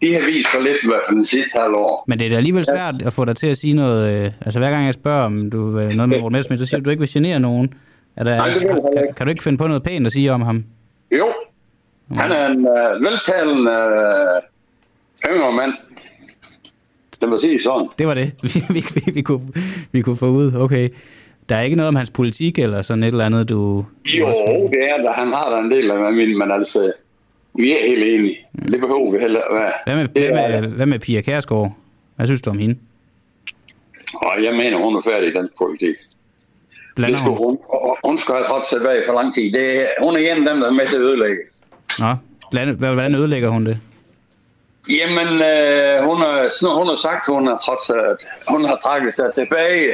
de 0.02 0.14
har 0.14 0.21
vist 0.21 0.49
for 0.49 0.61
lidt 0.61 0.76
i 0.85 0.87
hvert 0.87 1.02
fald 1.09 1.16
den 1.16 1.25
sidste 1.25 1.59
halvår. 1.59 2.04
Men 2.07 2.18
det 2.18 2.26
er 2.26 2.30
da 2.30 2.37
alligevel 2.37 2.64
svært 2.64 3.02
at 3.02 3.12
få 3.12 3.25
dig 3.25 3.37
til 3.37 3.47
at 3.47 3.57
sige 3.59 3.75
noget. 3.75 4.11
Øh, 4.11 4.33
altså 4.40 4.59
hver 4.59 4.71
gang 4.71 4.87
jeg 4.87 4.95
spørger 4.95 5.25
om 5.25 5.50
du, 5.50 5.78
øh, 5.78 5.92
noget 5.95 6.09
med 6.09 6.21
Morten 6.21 6.33
Messerschmidt, 6.33 6.61
så 6.61 6.66
siger 6.66 6.80
du, 6.80 6.85
du 6.85 6.90
ikke 6.90 7.00
vil 7.00 7.09
genere 7.12 7.40
nogen. 7.40 7.75
Er 8.16 8.25
der, 8.25 8.37
Nej, 8.37 8.49
det 8.49 8.61
vil 8.61 8.68
kan, 8.68 9.02
ikke. 9.02 9.14
kan, 9.16 9.26
du 9.26 9.30
ikke 9.30 9.42
finde 9.42 9.59
på 9.59 9.66
noget 9.66 9.83
pænt 9.83 10.07
at 10.07 10.12
sige 10.12 10.33
om 10.33 10.42
ham? 10.42 10.64
Jo, 11.18 11.33
han 12.16 12.33
er 12.33 12.47
en 12.47 12.66
øh, 12.66 13.02
veltalende 13.04 13.73
øh, 13.73 15.33
yngre 15.35 15.52
mand. 15.52 15.73
Det 17.21 17.28
må 17.28 17.38
sige 17.38 17.62
sådan. 17.62 17.88
Det 17.99 18.07
var 18.07 18.14
det, 18.14 18.33
vi, 18.42 18.75
vi, 18.75 18.85
vi, 18.95 19.12
vi, 19.12 19.23
kunne, 19.23 19.49
vi 19.92 20.02
kunne 20.02 20.16
få 20.16 20.26
ud. 20.26 20.52
Okay. 20.54 20.88
Der 21.48 21.56
er 21.56 21.62
ikke 21.62 21.76
noget 21.76 21.88
om 21.88 21.96
hans 21.96 22.10
politik 22.10 22.58
eller 22.58 22.82
sådan 22.82 23.02
et 23.02 23.06
eller 23.08 23.24
andet, 23.24 23.48
du... 23.48 23.84
Jo, 24.06 24.26
det 24.72 24.90
er 24.90 24.96
der. 24.96 25.12
Han 25.12 25.28
har 25.32 25.50
da 25.50 25.58
en 25.58 25.70
del 25.70 25.90
af 25.90 26.12
min, 26.12 26.38
men 26.38 26.50
altså, 26.52 26.92
vi 27.54 27.72
er 27.72 27.86
helt 27.86 28.04
enige. 28.04 28.36
Det 28.72 28.80
behøver 28.80 29.12
vi 29.12 29.18
heller 29.18 29.40
være. 29.54 29.72
Hvad 29.86 29.96
med, 29.96 30.08
Det 30.08 30.32
hvad 30.32 30.44
er- 30.44 30.60
med, 30.60 30.68
hvad 30.68 30.86
med 30.86 30.98
Pia 30.98 31.20
Kærsgaard? 31.20 31.72
Hvad 32.16 32.26
synes 32.26 32.42
du 32.42 32.50
om 32.50 32.58
hende? 32.58 32.76
Og 34.14 34.44
jeg 34.44 34.54
mener, 34.54 34.78
hun 34.78 34.96
er 34.96 35.00
færdig 35.00 35.28
i 35.28 35.32
den 35.32 35.48
politik. 35.58 35.94
Blander 36.96 37.10
Det 37.16 37.18
skulle 37.18 37.36
hun? 37.38 37.58
hun, 37.72 37.96
hun 38.04 38.18
skal 38.18 38.34
have 38.34 38.44
trådt 38.44 38.64
tilbage 38.66 39.02
for 39.06 39.14
lang 39.14 39.34
tid. 39.34 39.52
Det, 39.52 39.86
hun 40.02 40.14
er 40.14 40.18
en 40.18 40.26
af 40.48 40.52
dem, 40.52 40.60
der 40.60 40.68
er 40.68 40.72
med 40.72 40.86
til 40.86 40.96
at 40.96 41.02
ødelægge. 41.02 41.40
Nå, 42.00 42.06
hvad- 42.52 42.92
hvordan 42.92 43.14
ødelægger 43.14 43.48
hun 43.48 43.66
det? 43.66 43.78
Jamen, 44.90 45.28
øh, 45.50 45.96
hun, 46.08 46.16
har, 46.24 46.76
hun 46.78 46.86
har 46.86 46.96
sagt, 47.02 47.26
hun 47.34 47.46
har, 47.46 47.58
trods, 47.66 47.90
at 47.90 48.16
hun 48.50 48.64
har 48.64 48.76
trækket 48.84 49.14
sig 49.14 49.34
tilbage. 49.34 49.88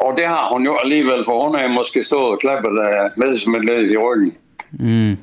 Og 0.00 0.16
det 0.16 0.26
har 0.26 0.52
hun 0.52 0.64
jo 0.64 0.76
alligevel, 0.84 1.24
for 1.24 1.46
hun 1.46 1.54
har 1.58 1.68
måske 1.68 2.04
stået 2.04 2.30
og 2.30 2.38
klappet 2.38 2.78
af 2.78 3.10
Messerschmidt 3.16 3.64
lidt 3.64 3.92
i 3.92 3.96
ryggen. 3.96 4.36
Mm. 4.72 5.16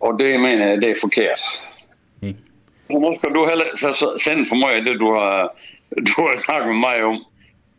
Og 0.00 0.18
det 0.20 0.40
mener 0.40 0.66
jeg, 0.68 0.76
det 0.82 0.90
er 0.90 0.94
forkert. 1.00 1.40
Okay. 2.22 2.34
Nu 2.90 3.16
skal 3.18 3.34
du 3.34 3.46
heller 3.46 3.64
så, 3.76 4.18
sende 4.24 4.44
for 4.48 4.56
mig 4.56 4.84
det, 4.86 5.00
du 5.00 5.14
har, 5.14 5.54
du 6.08 6.22
har 6.22 6.42
snakket 6.44 6.68
med 6.68 6.80
mig 6.80 7.04
om. 7.04 7.24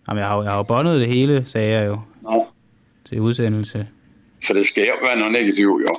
Jamen, 0.07 0.19
jeg 0.19 0.27
har, 0.27 0.41
jeg 0.43 0.51
har 0.51 0.57
jo 0.57 0.63
båndet 0.63 0.99
det 0.99 1.07
hele, 1.07 1.45
sagde 1.45 1.71
jeg 1.79 1.87
jo, 1.87 1.99
Nå, 2.21 2.45
til 3.05 3.19
udsendelse. 3.21 3.87
for 4.47 4.53
det 4.53 4.65
skal 4.65 4.83
jo 4.85 4.93
være 5.07 5.17
noget 5.17 5.31
negativt, 5.31 5.81
jo. 5.81 5.97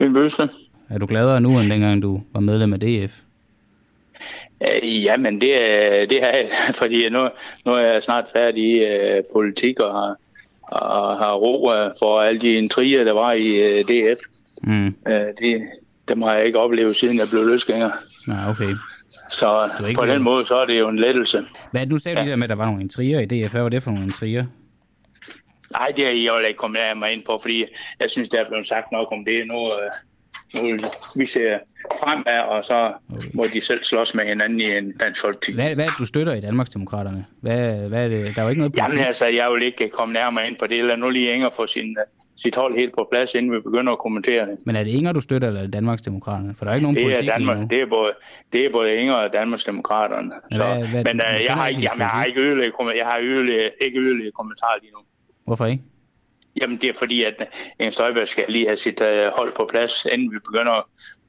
Min 0.00 0.14
bøsle. 0.14 0.48
Er 0.90 0.98
du 0.98 1.06
gladere 1.06 1.40
nu, 1.40 1.60
end 1.60 1.70
dengang 1.70 2.02
du 2.02 2.22
var 2.32 2.40
medlem 2.40 2.72
af 2.72 2.80
DF? 2.80 3.12
Øh, 4.62 5.04
jamen, 5.04 5.40
det, 5.40 5.70
er- 5.70 6.06
det 6.06 6.22
er 6.24 6.36
jeg, 6.36 6.48
fordi 6.74 7.08
nu, 7.08 7.28
nu 7.64 7.72
er 7.72 7.78
jeg 7.78 8.02
snart 8.02 8.24
færdig 8.32 8.64
i 8.64 8.78
øh, 8.84 9.22
politik 9.32 9.80
og 9.80 9.92
har, 9.94 10.16
og 10.62 11.18
har 11.18 11.32
ro 11.34 11.72
øh, 11.72 11.90
for 11.98 12.20
alle 12.20 12.40
de 12.40 12.52
intriger, 12.54 13.04
der 13.04 13.12
var 13.12 13.32
i 13.32 13.78
øh, 13.78 13.84
DF. 13.84 14.18
Mm. 14.62 14.86
Øh, 15.08 15.20
det, 15.38 15.62
dem 16.08 16.22
har 16.22 16.34
jeg 16.34 16.46
ikke 16.46 16.58
oplevet, 16.58 16.96
siden 16.96 17.18
jeg 17.18 17.28
blev 17.28 17.44
løsgænger. 17.46 17.90
Nej, 18.28 18.50
okay. 18.50 18.74
Så 19.30 19.70
på 19.94 20.06
den 20.06 20.22
måde, 20.22 20.44
så 20.44 20.56
er 20.56 20.66
det 20.66 20.78
jo 20.78 20.88
en 20.88 20.98
lettelse. 20.98 21.44
Hvad, 21.72 21.86
nu 21.86 21.98
sagde 21.98 22.16
du 22.16 22.20
lige 22.22 22.30
der 22.30 22.36
med, 22.36 22.44
at 22.44 22.50
der 22.50 22.56
var 22.56 22.64
nogle 22.66 22.82
intriger 22.82 23.20
i 23.20 23.24
DF. 23.26 23.52
Hvad 23.52 23.62
var 23.62 23.68
det 23.68 23.82
for 23.82 23.90
nogle 23.90 24.04
intriger? 24.06 24.44
Nej, 25.70 25.92
det 25.96 26.04
er 26.06 26.10
jeg 26.24 26.32
vil 26.38 26.48
ikke 26.48 26.58
komme 26.58 26.78
mig 26.96 27.12
ind 27.12 27.22
på, 27.24 27.38
fordi 27.42 27.64
jeg 28.00 28.10
synes, 28.10 28.28
der 28.28 28.40
er 28.40 28.48
blevet 28.48 28.66
sagt 28.66 28.92
nok 28.92 29.08
om 29.12 29.24
det. 29.24 29.46
Nu, 29.46 29.66
øh, 29.66 30.62
nu 30.62 30.78
vi 31.16 31.26
ser 31.26 31.58
fremad, 32.00 32.40
og 32.40 32.64
så 32.64 32.92
Okay. 33.14 33.28
må 33.34 33.46
de 33.52 33.60
selv 33.60 33.82
slås 33.84 34.14
med 34.14 34.24
hinanden 34.24 34.60
i 34.60 34.76
en 34.76 34.92
dansk 34.96 35.20
folketing. 35.20 35.54
Hvad, 35.56 35.74
hvad 35.74 35.84
er 35.84 35.88
det, 35.88 35.98
du 35.98 36.06
støtter 36.06 36.34
i 36.34 36.40
Danmarksdemokraterne? 36.40 37.26
Hvad, 37.40 37.88
hvad 37.88 38.04
er 38.04 38.08
det? 38.08 38.34
Der 38.36 38.40
er 38.40 38.44
jo 38.44 38.48
ikke 38.50 38.58
noget 38.60 38.72
politik. 38.72 38.92
Jamen 38.94 39.06
altså, 39.06 39.26
jeg 39.26 39.50
vil 39.52 39.62
ikke 39.62 39.88
komme 39.88 40.14
nærmere 40.14 40.46
ind 40.48 40.56
på 40.56 40.66
det. 40.66 40.84
Lad 40.84 40.96
nu 40.96 41.08
lige 41.10 41.32
Inger 41.34 41.50
få 41.56 41.66
sin, 41.66 41.84
øh, 41.90 42.04
sit 42.36 42.56
hold 42.56 42.76
helt 42.78 42.94
på 42.94 43.08
plads, 43.12 43.34
inden 43.34 43.52
vi 43.52 43.60
begynder 43.60 43.92
at 43.92 43.98
kommentere 43.98 44.46
det. 44.46 44.58
Men 44.66 44.76
er 44.76 44.84
det 44.84 44.90
Inger, 44.90 45.12
du 45.12 45.20
støtter, 45.20 45.48
eller 45.48 45.60
er 45.60 45.64
det 45.64 45.72
Danmarksdemokraterne? 45.72 46.54
For 46.54 46.64
der 46.64 46.70
er 46.72 46.74
ikke 46.74 46.82
nogen 46.82 46.96
Det 46.96 47.02
er, 47.02 47.06
politik 47.06 47.22
lige 47.24 47.32
Danmark, 47.34 47.70
det 47.70 47.82
er 47.82 47.86
både, 47.86 48.12
det 48.52 48.66
er 48.66 48.70
både 48.72 48.94
Inger 48.94 49.14
og 49.14 49.32
Danmarksdemokraterne. 49.32 50.30
Så, 50.52 50.64
hvad- 50.64 50.86
hvad- 50.88 51.04
men 51.04 51.20
uh, 51.20 51.44
jeg, 51.44 51.54
har 51.54 51.66
ikke 51.68 51.80
jamen, 51.82 52.00
jeg 52.00 52.08
har 52.08 52.24
ikke 52.24 52.40
yderligere, 52.40 52.92
jeg 52.96 53.06
har 53.06 53.18
yderligere, 53.22 53.70
ikke 53.80 53.98
yderligere 54.00 54.32
kommentarer 54.32 54.78
lige 54.82 54.92
nu. 54.92 54.98
Hvorfor 55.46 55.66
ikke? 55.66 55.82
Jamen 56.60 56.76
det 56.76 56.88
er 56.90 56.94
fordi, 56.98 57.24
at 57.24 57.34
en 57.78 57.92
Støjberg 57.92 58.28
skal 58.28 58.44
lige 58.48 58.66
have 58.66 58.76
sit 58.76 59.00
uh, 59.00 59.06
hold 59.36 59.52
på 59.56 59.66
plads, 59.70 60.06
inden 60.12 60.30
vi 60.32 60.36
begynder 60.52 60.72
at 60.72 60.84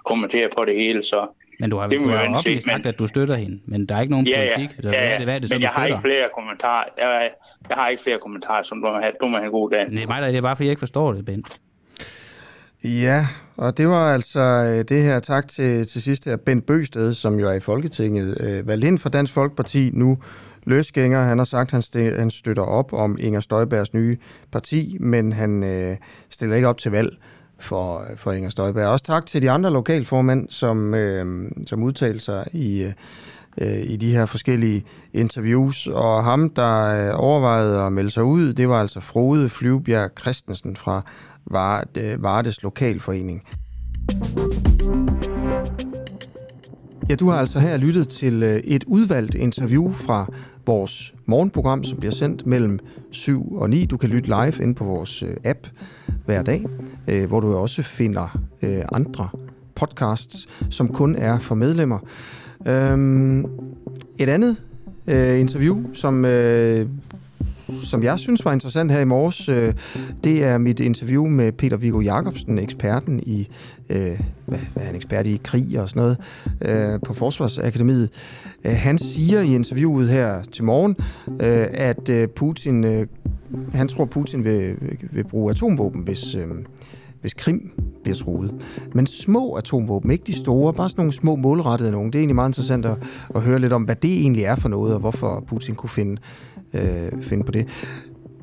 kommentere 0.06 0.50
på 0.58 0.66
det 0.66 0.76
hele. 0.76 1.04
Så 1.04 1.28
Men 1.60 1.70
du 1.70 1.78
har, 1.78 1.88
Det 1.88 2.02
må 2.02 2.08
du 2.08 2.14
har 2.14 2.30
offentligt 2.30 2.66
sagt, 2.66 2.86
at 2.86 3.00
du 3.00 3.08
støtter 3.08 3.36
hende. 3.36 3.60
Men 3.66 3.86
der 3.86 3.96
er 3.96 4.02
ikke 4.02 4.12
nogen 4.12 4.28
ja, 4.28 4.44
ja, 4.44 4.56
politik. 4.56 4.76
Så 4.76 4.90
ja, 4.90 4.90
hvad, 4.90 5.00
er 5.00 5.12
ja. 5.12 5.18
det, 5.18 5.26
hvad 5.26 5.36
er 5.36 5.40
det 5.40 5.50
så, 5.50 5.56
men 5.56 5.62
jeg 5.62 5.70
har 5.70 5.86
ikke 5.86 6.00
flere 6.02 6.30
kommentarer. 6.36 6.84
Jeg, 6.98 7.32
jeg 7.70 7.78
har 7.78 7.88
ikke 7.88 8.04
flere 8.04 8.20
kommentarer, 8.20 8.64
som 8.64 8.82
du 8.82 8.88
må 8.88 9.00
have, 9.00 9.14
du 9.22 9.28
må 9.28 9.38
have 9.38 9.46
en 9.46 9.52
god 9.52 9.70
dag. 9.70 9.82
Er 9.82 10.08
mig, 10.08 10.22
der 10.22 10.28
det 10.28 10.38
er 10.38 10.42
bare, 10.42 10.56
fordi 10.56 10.66
jeg 10.66 10.72
ikke 10.72 10.80
forstår 10.80 11.14
det, 11.14 11.26
Bent. 11.26 11.60
Ja, 12.84 13.22
og 13.58 13.78
det 13.78 13.88
var 13.88 14.14
altså 14.14 14.40
øh, 14.40 14.86
det 14.90 15.04
her. 15.04 15.20
Tak 15.20 15.48
til, 15.48 15.88
til 15.88 16.02
sidst 16.02 16.26
her. 16.26 16.38
Bent 16.38 16.66
Bøsted, 16.66 17.14
som 17.14 17.40
jo 17.40 17.50
er 17.50 17.54
i 17.54 17.60
Folketinget, 17.60 18.42
øh, 18.42 18.68
valgt 18.68 18.86
ind 18.86 19.00
for 19.00 19.10
Dansk 19.10 19.34
Folkeparti, 19.34 19.92
nu 19.94 20.18
løsgænger. 20.64 21.22
Han 21.22 21.38
har 21.38 21.46
sagt, 21.46 21.74
at 21.74 21.90
han, 21.94 22.14
han 22.20 22.32
støtter 22.32 22.64
op 22.64 22.94
om 22.94 23.18
Inger 23.20 23.40
Støjbergs 23.40 23.94
nye 23.94 24.18
parti, 24.52 24.98
men 25.00 25.34
han 25.34 25.64
øh, 25.64 25.98
stiller 26.30 26.56
ikke 26.56 26.68
op 26.68 26.78
til 26.78 26.92
valg 26.92 27.18
for, 27.60 28.06
for 28.18 28.32
Inger 28.32 28.50
Støjberg. 28.50 28.88
Også 28.88 29.06
tak 29.06 29.26
til 29.26 29.42
de 29.42 29.52
andre 29.52 29.72
lokalformænd, 29.72 30.48
som, 30.50 30.94
øh, 30.94 31.52
som 31.68 31.84
udtalte 31.84 32.20
sig 32.20 32.48
i, 32.54 32.82
øh, 33.62 33.84
i 33.84 33.96
de 33.96 34.12
her 34.12 34.26
forskellige 34.26 34.84
interviews. 35.14 35.88
Og 35.88 36.24
ham, 36.24 36.50
der 36.50 37.08
øh, 37.10 37.20
overvejede 37.20 37.82
at 37.82 37.94
melde 37.94 38.10
sig 38.10 38.24
ud, 38.24 38.54
det 38.54 38.70
var 38.70 38.82
altså 38.82 39.00
Frode 39.00 39.50
Flyvbjerg 39.50 40.10
Christensen 40.20 40.76
fra 40.76 41.02
øh, 41.98 42.24
Vardes 42.24 42.64
Lokalforening. 42.64 43.44
Ja, 47.10 47.16
du 47.16 47.30
har 47.30 47.40
altså 47.40 47.60
her 47.60 47.78
lyttet 47.78 48.10
til 48.10 48.44
øh, 48.44 48.56
et 48.56 48.84
udvalgt 48.88 49.36
interview 49.36 49.92
fra 49.92 50.26
vores 50.66 51.14
morgenprogram, 51.26 51.84
som 51.84 52.00
bliver 52.00 52.14
sendt 52.14 52.46
mellem 52.46 52.80
7 53.12 53.56
og 53.56 53.70
9. 53.70 53.86
Du 53.86 53.98
kan 53.98 54.10
lytte 54.10 54.28
live 54.28 54.64
ind 54.64 54.76
på 54.76 54.84
vores 54.84 55.24
øh, 55.24 55.36
app 55.44 55.68
hver 56.30 56.42
dag, 56.42 56.66
øh, 57.08 57.28
hvor 57.28 57.40
du 57.40 57.56
også 57.56 57.82
finder 57.84 58.40
øh, 58.62 58.82
andre 58.92 59.30
podcasts, 59.76 60.48
som 60.70 60.88
kun 60.88 61.16
er 61.16 61.40
for 61.40 61.56
medlemmer. 61.56 62.00
Øhm, 62.68 63.40
et 64.18 64.30
andet 64.30 64.58
øh, 65.08 65.40
interview, 65.40 65.94
som, 65.94 66.26
øh, 66.26 66.86
som 67.84 68.04
jeg 68.04 68.20
synes 68.20 68.46
var 68.46 68.54
interessant 68.54 68.92
her 68.92 69.00
i 69.00 69.06
morges, 69.06 69.50
øh, 69.50 69.74
det 70.24 70.44
er 70.44 70.58
mit 70.58 70.80
interview 70.80 71.28
med 71.28 71.52
Peter 71.52 71.78
Viggo 71.78 72.02
Jacobsen, 72.02 72.60
eksperten 72.60 73.20
i, 73.26 73.50
øh, 73.90 74.20
hvad, 74.46 74.60
hvad 74.74 74.84
er 74.84 74.86
han 74.86 74.96
ekspert 74.96 75.28
i, 75.28 75.42
krig 75.44 75.80
og 75.82 75.90
sådan 75.90 76.02
noget, 76.02 76.18
øh, 76.62 77.00
på 77.06 77.14
Forsvarsakademiet. 77.14 78.10
Øh, 78.66 78.72
han 78.72 78.98
siger 78.98 79.42
i 79.42 79.56
interviewet 79.56 80.10
her 80.10 80.42
til 80.44 80.64
morgen, 80.64 80.96
øh, 81.28 81.68
at 81.74 82.10
øh, 82.10 82.28
Putin, 82.28 82.84
øh, 82.84 83.08
han 83.74 83.88
tror 83.88 84.06
Putin 84.06 84.44
vil, 84.44 84.76
vil 85.12 85.24
bruge 85.24 85.52
atomvåben, 85.52 86.02
hvis, 86.02 86.36
øh, 86.36 86.48
hvis 87.22 87.34
Krim 87.34 87.72
bliver 88.04 88.16
truet. 88.16 88.54
Men 88.94 89.08
små 89.08 89.56
atomvåben, 89.56 90.12
ikke 90.12 90.24
de 90.28 90.38
store, 90.38 90.74
bare 90.74 90.90
sådan 90.90 91.02
nogle 91.02 91.14
små 91.14 91.36
målrettede 91.36 91.92
nogen. 91.92 92.08
Det 92.08 92.16
er 92.16 92.20
egentlig 92.20 92.36
meget 92.36 92.50
interessant 92.50 92.86
at, 92.86 92.98
at 93.36 93.42
høre 93.42 93.60
lidt 93.60 93.74
om, 93.74 93.84
hvad 93.84 93.96
det 93.96 94.12
egentlig 94.12 94.44
er 94.44 94.56
for 94.56 94.70
noget, 94.70 94.94
og 94.94 95.00
hvorfor 95.00 95.44
Putin 95.48 95.76
kunne 95.76 95.90
finde 95.90 96.22
øh, 96.74 97.24
finde 97.24 97.44
på 97.44 97.52
det. 97.52 97.68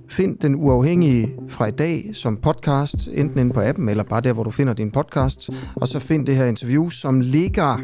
Find 0.08 0.38
Den 0.38 0.54
Uafhængige 0.54 1.34
fra 1.48 1.66
i 1.66 1.70
dag 1.70 2.10
som 2.12 2.36
podcast, 2.36 3.08
enten 3.12 3.38
inde 3.38 3.52
på 3.52 3.60
appen, 3.60 3.88
eller 3.88 4.04
bare 4.04 4.20
der, 4.20 4.32
hvor 4.32 4.42
du 4.42 4.50
finder 4.50 4.72
din 4.72 4.90
podcast. 4.90 5.50
Og 5.74 5.88
så 5.88 5.98
find 5.98 6.26
det 6.26 6.36
her 6.36 6.44
interview, 6.44 6.88
som 6.88 7.20
ligger 7.20 7.80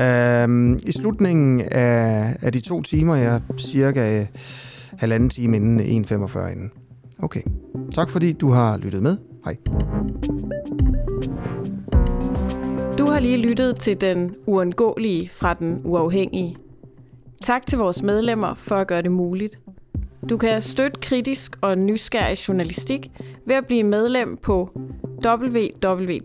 øh, 0.00 0.78
i 0.86 0.92
slutningen 0.92 1.60
af, 1.60 2.36
af 2.42 2.52
de 2.52 2.60
to 2.60 2.82
timer. 2.82 3.14
Jeg 3.14 3.34
er 3.34 3.40
cirka 3.58 4.20
øh, 4.20 4.26
halvanden 4.98 5.30
time 5.30 5.56
inden 5.56 6.04
1.45 6.04 6.50
inden. 6.50 6.70
Okay. 7.18 7.42
Tak 7.92 8.10
fordi 8.10 8.32
du 8.32 8.50
har 8.50 8.76
lyttet 8.76 9.02
med. 9.02 9.16
Hej. 9.44 9.56
Du 12.98 13.06
har 13.06 13.20
lige 13.20 13.36
lyttet 13.36 13.76
til 13.76 14.00
Den 14.00 14.34
Uundgåelige 14.46 15.30
fra 15.32 15.54
Den 15.54 15.80
Uafhængige. 15.84 16.56
Tak 17.44 17.66
til 17.66 17.78
vores 17.78 18.02
medlemmer 18.02 18.54
for 18.54 18.76
at 18.76 18.86
gøre 18.86 19.02
det 19.02 19.12
muligt. 19.12 19.58
Du 20.28 20.36
kan 20.36 20.62
støtte 20.62 21.00
kritisk 21.00 21.56
og 21.60 21.78
nysgerrig 21.78 22.48
journalistik 22.48 23.10
ved 23.46 23.54
at 23.54 23.66
blive 23.66 23.84
medlem 23.84 24.36
på 24.36 24.70
www.duah.dk 25.26 26.20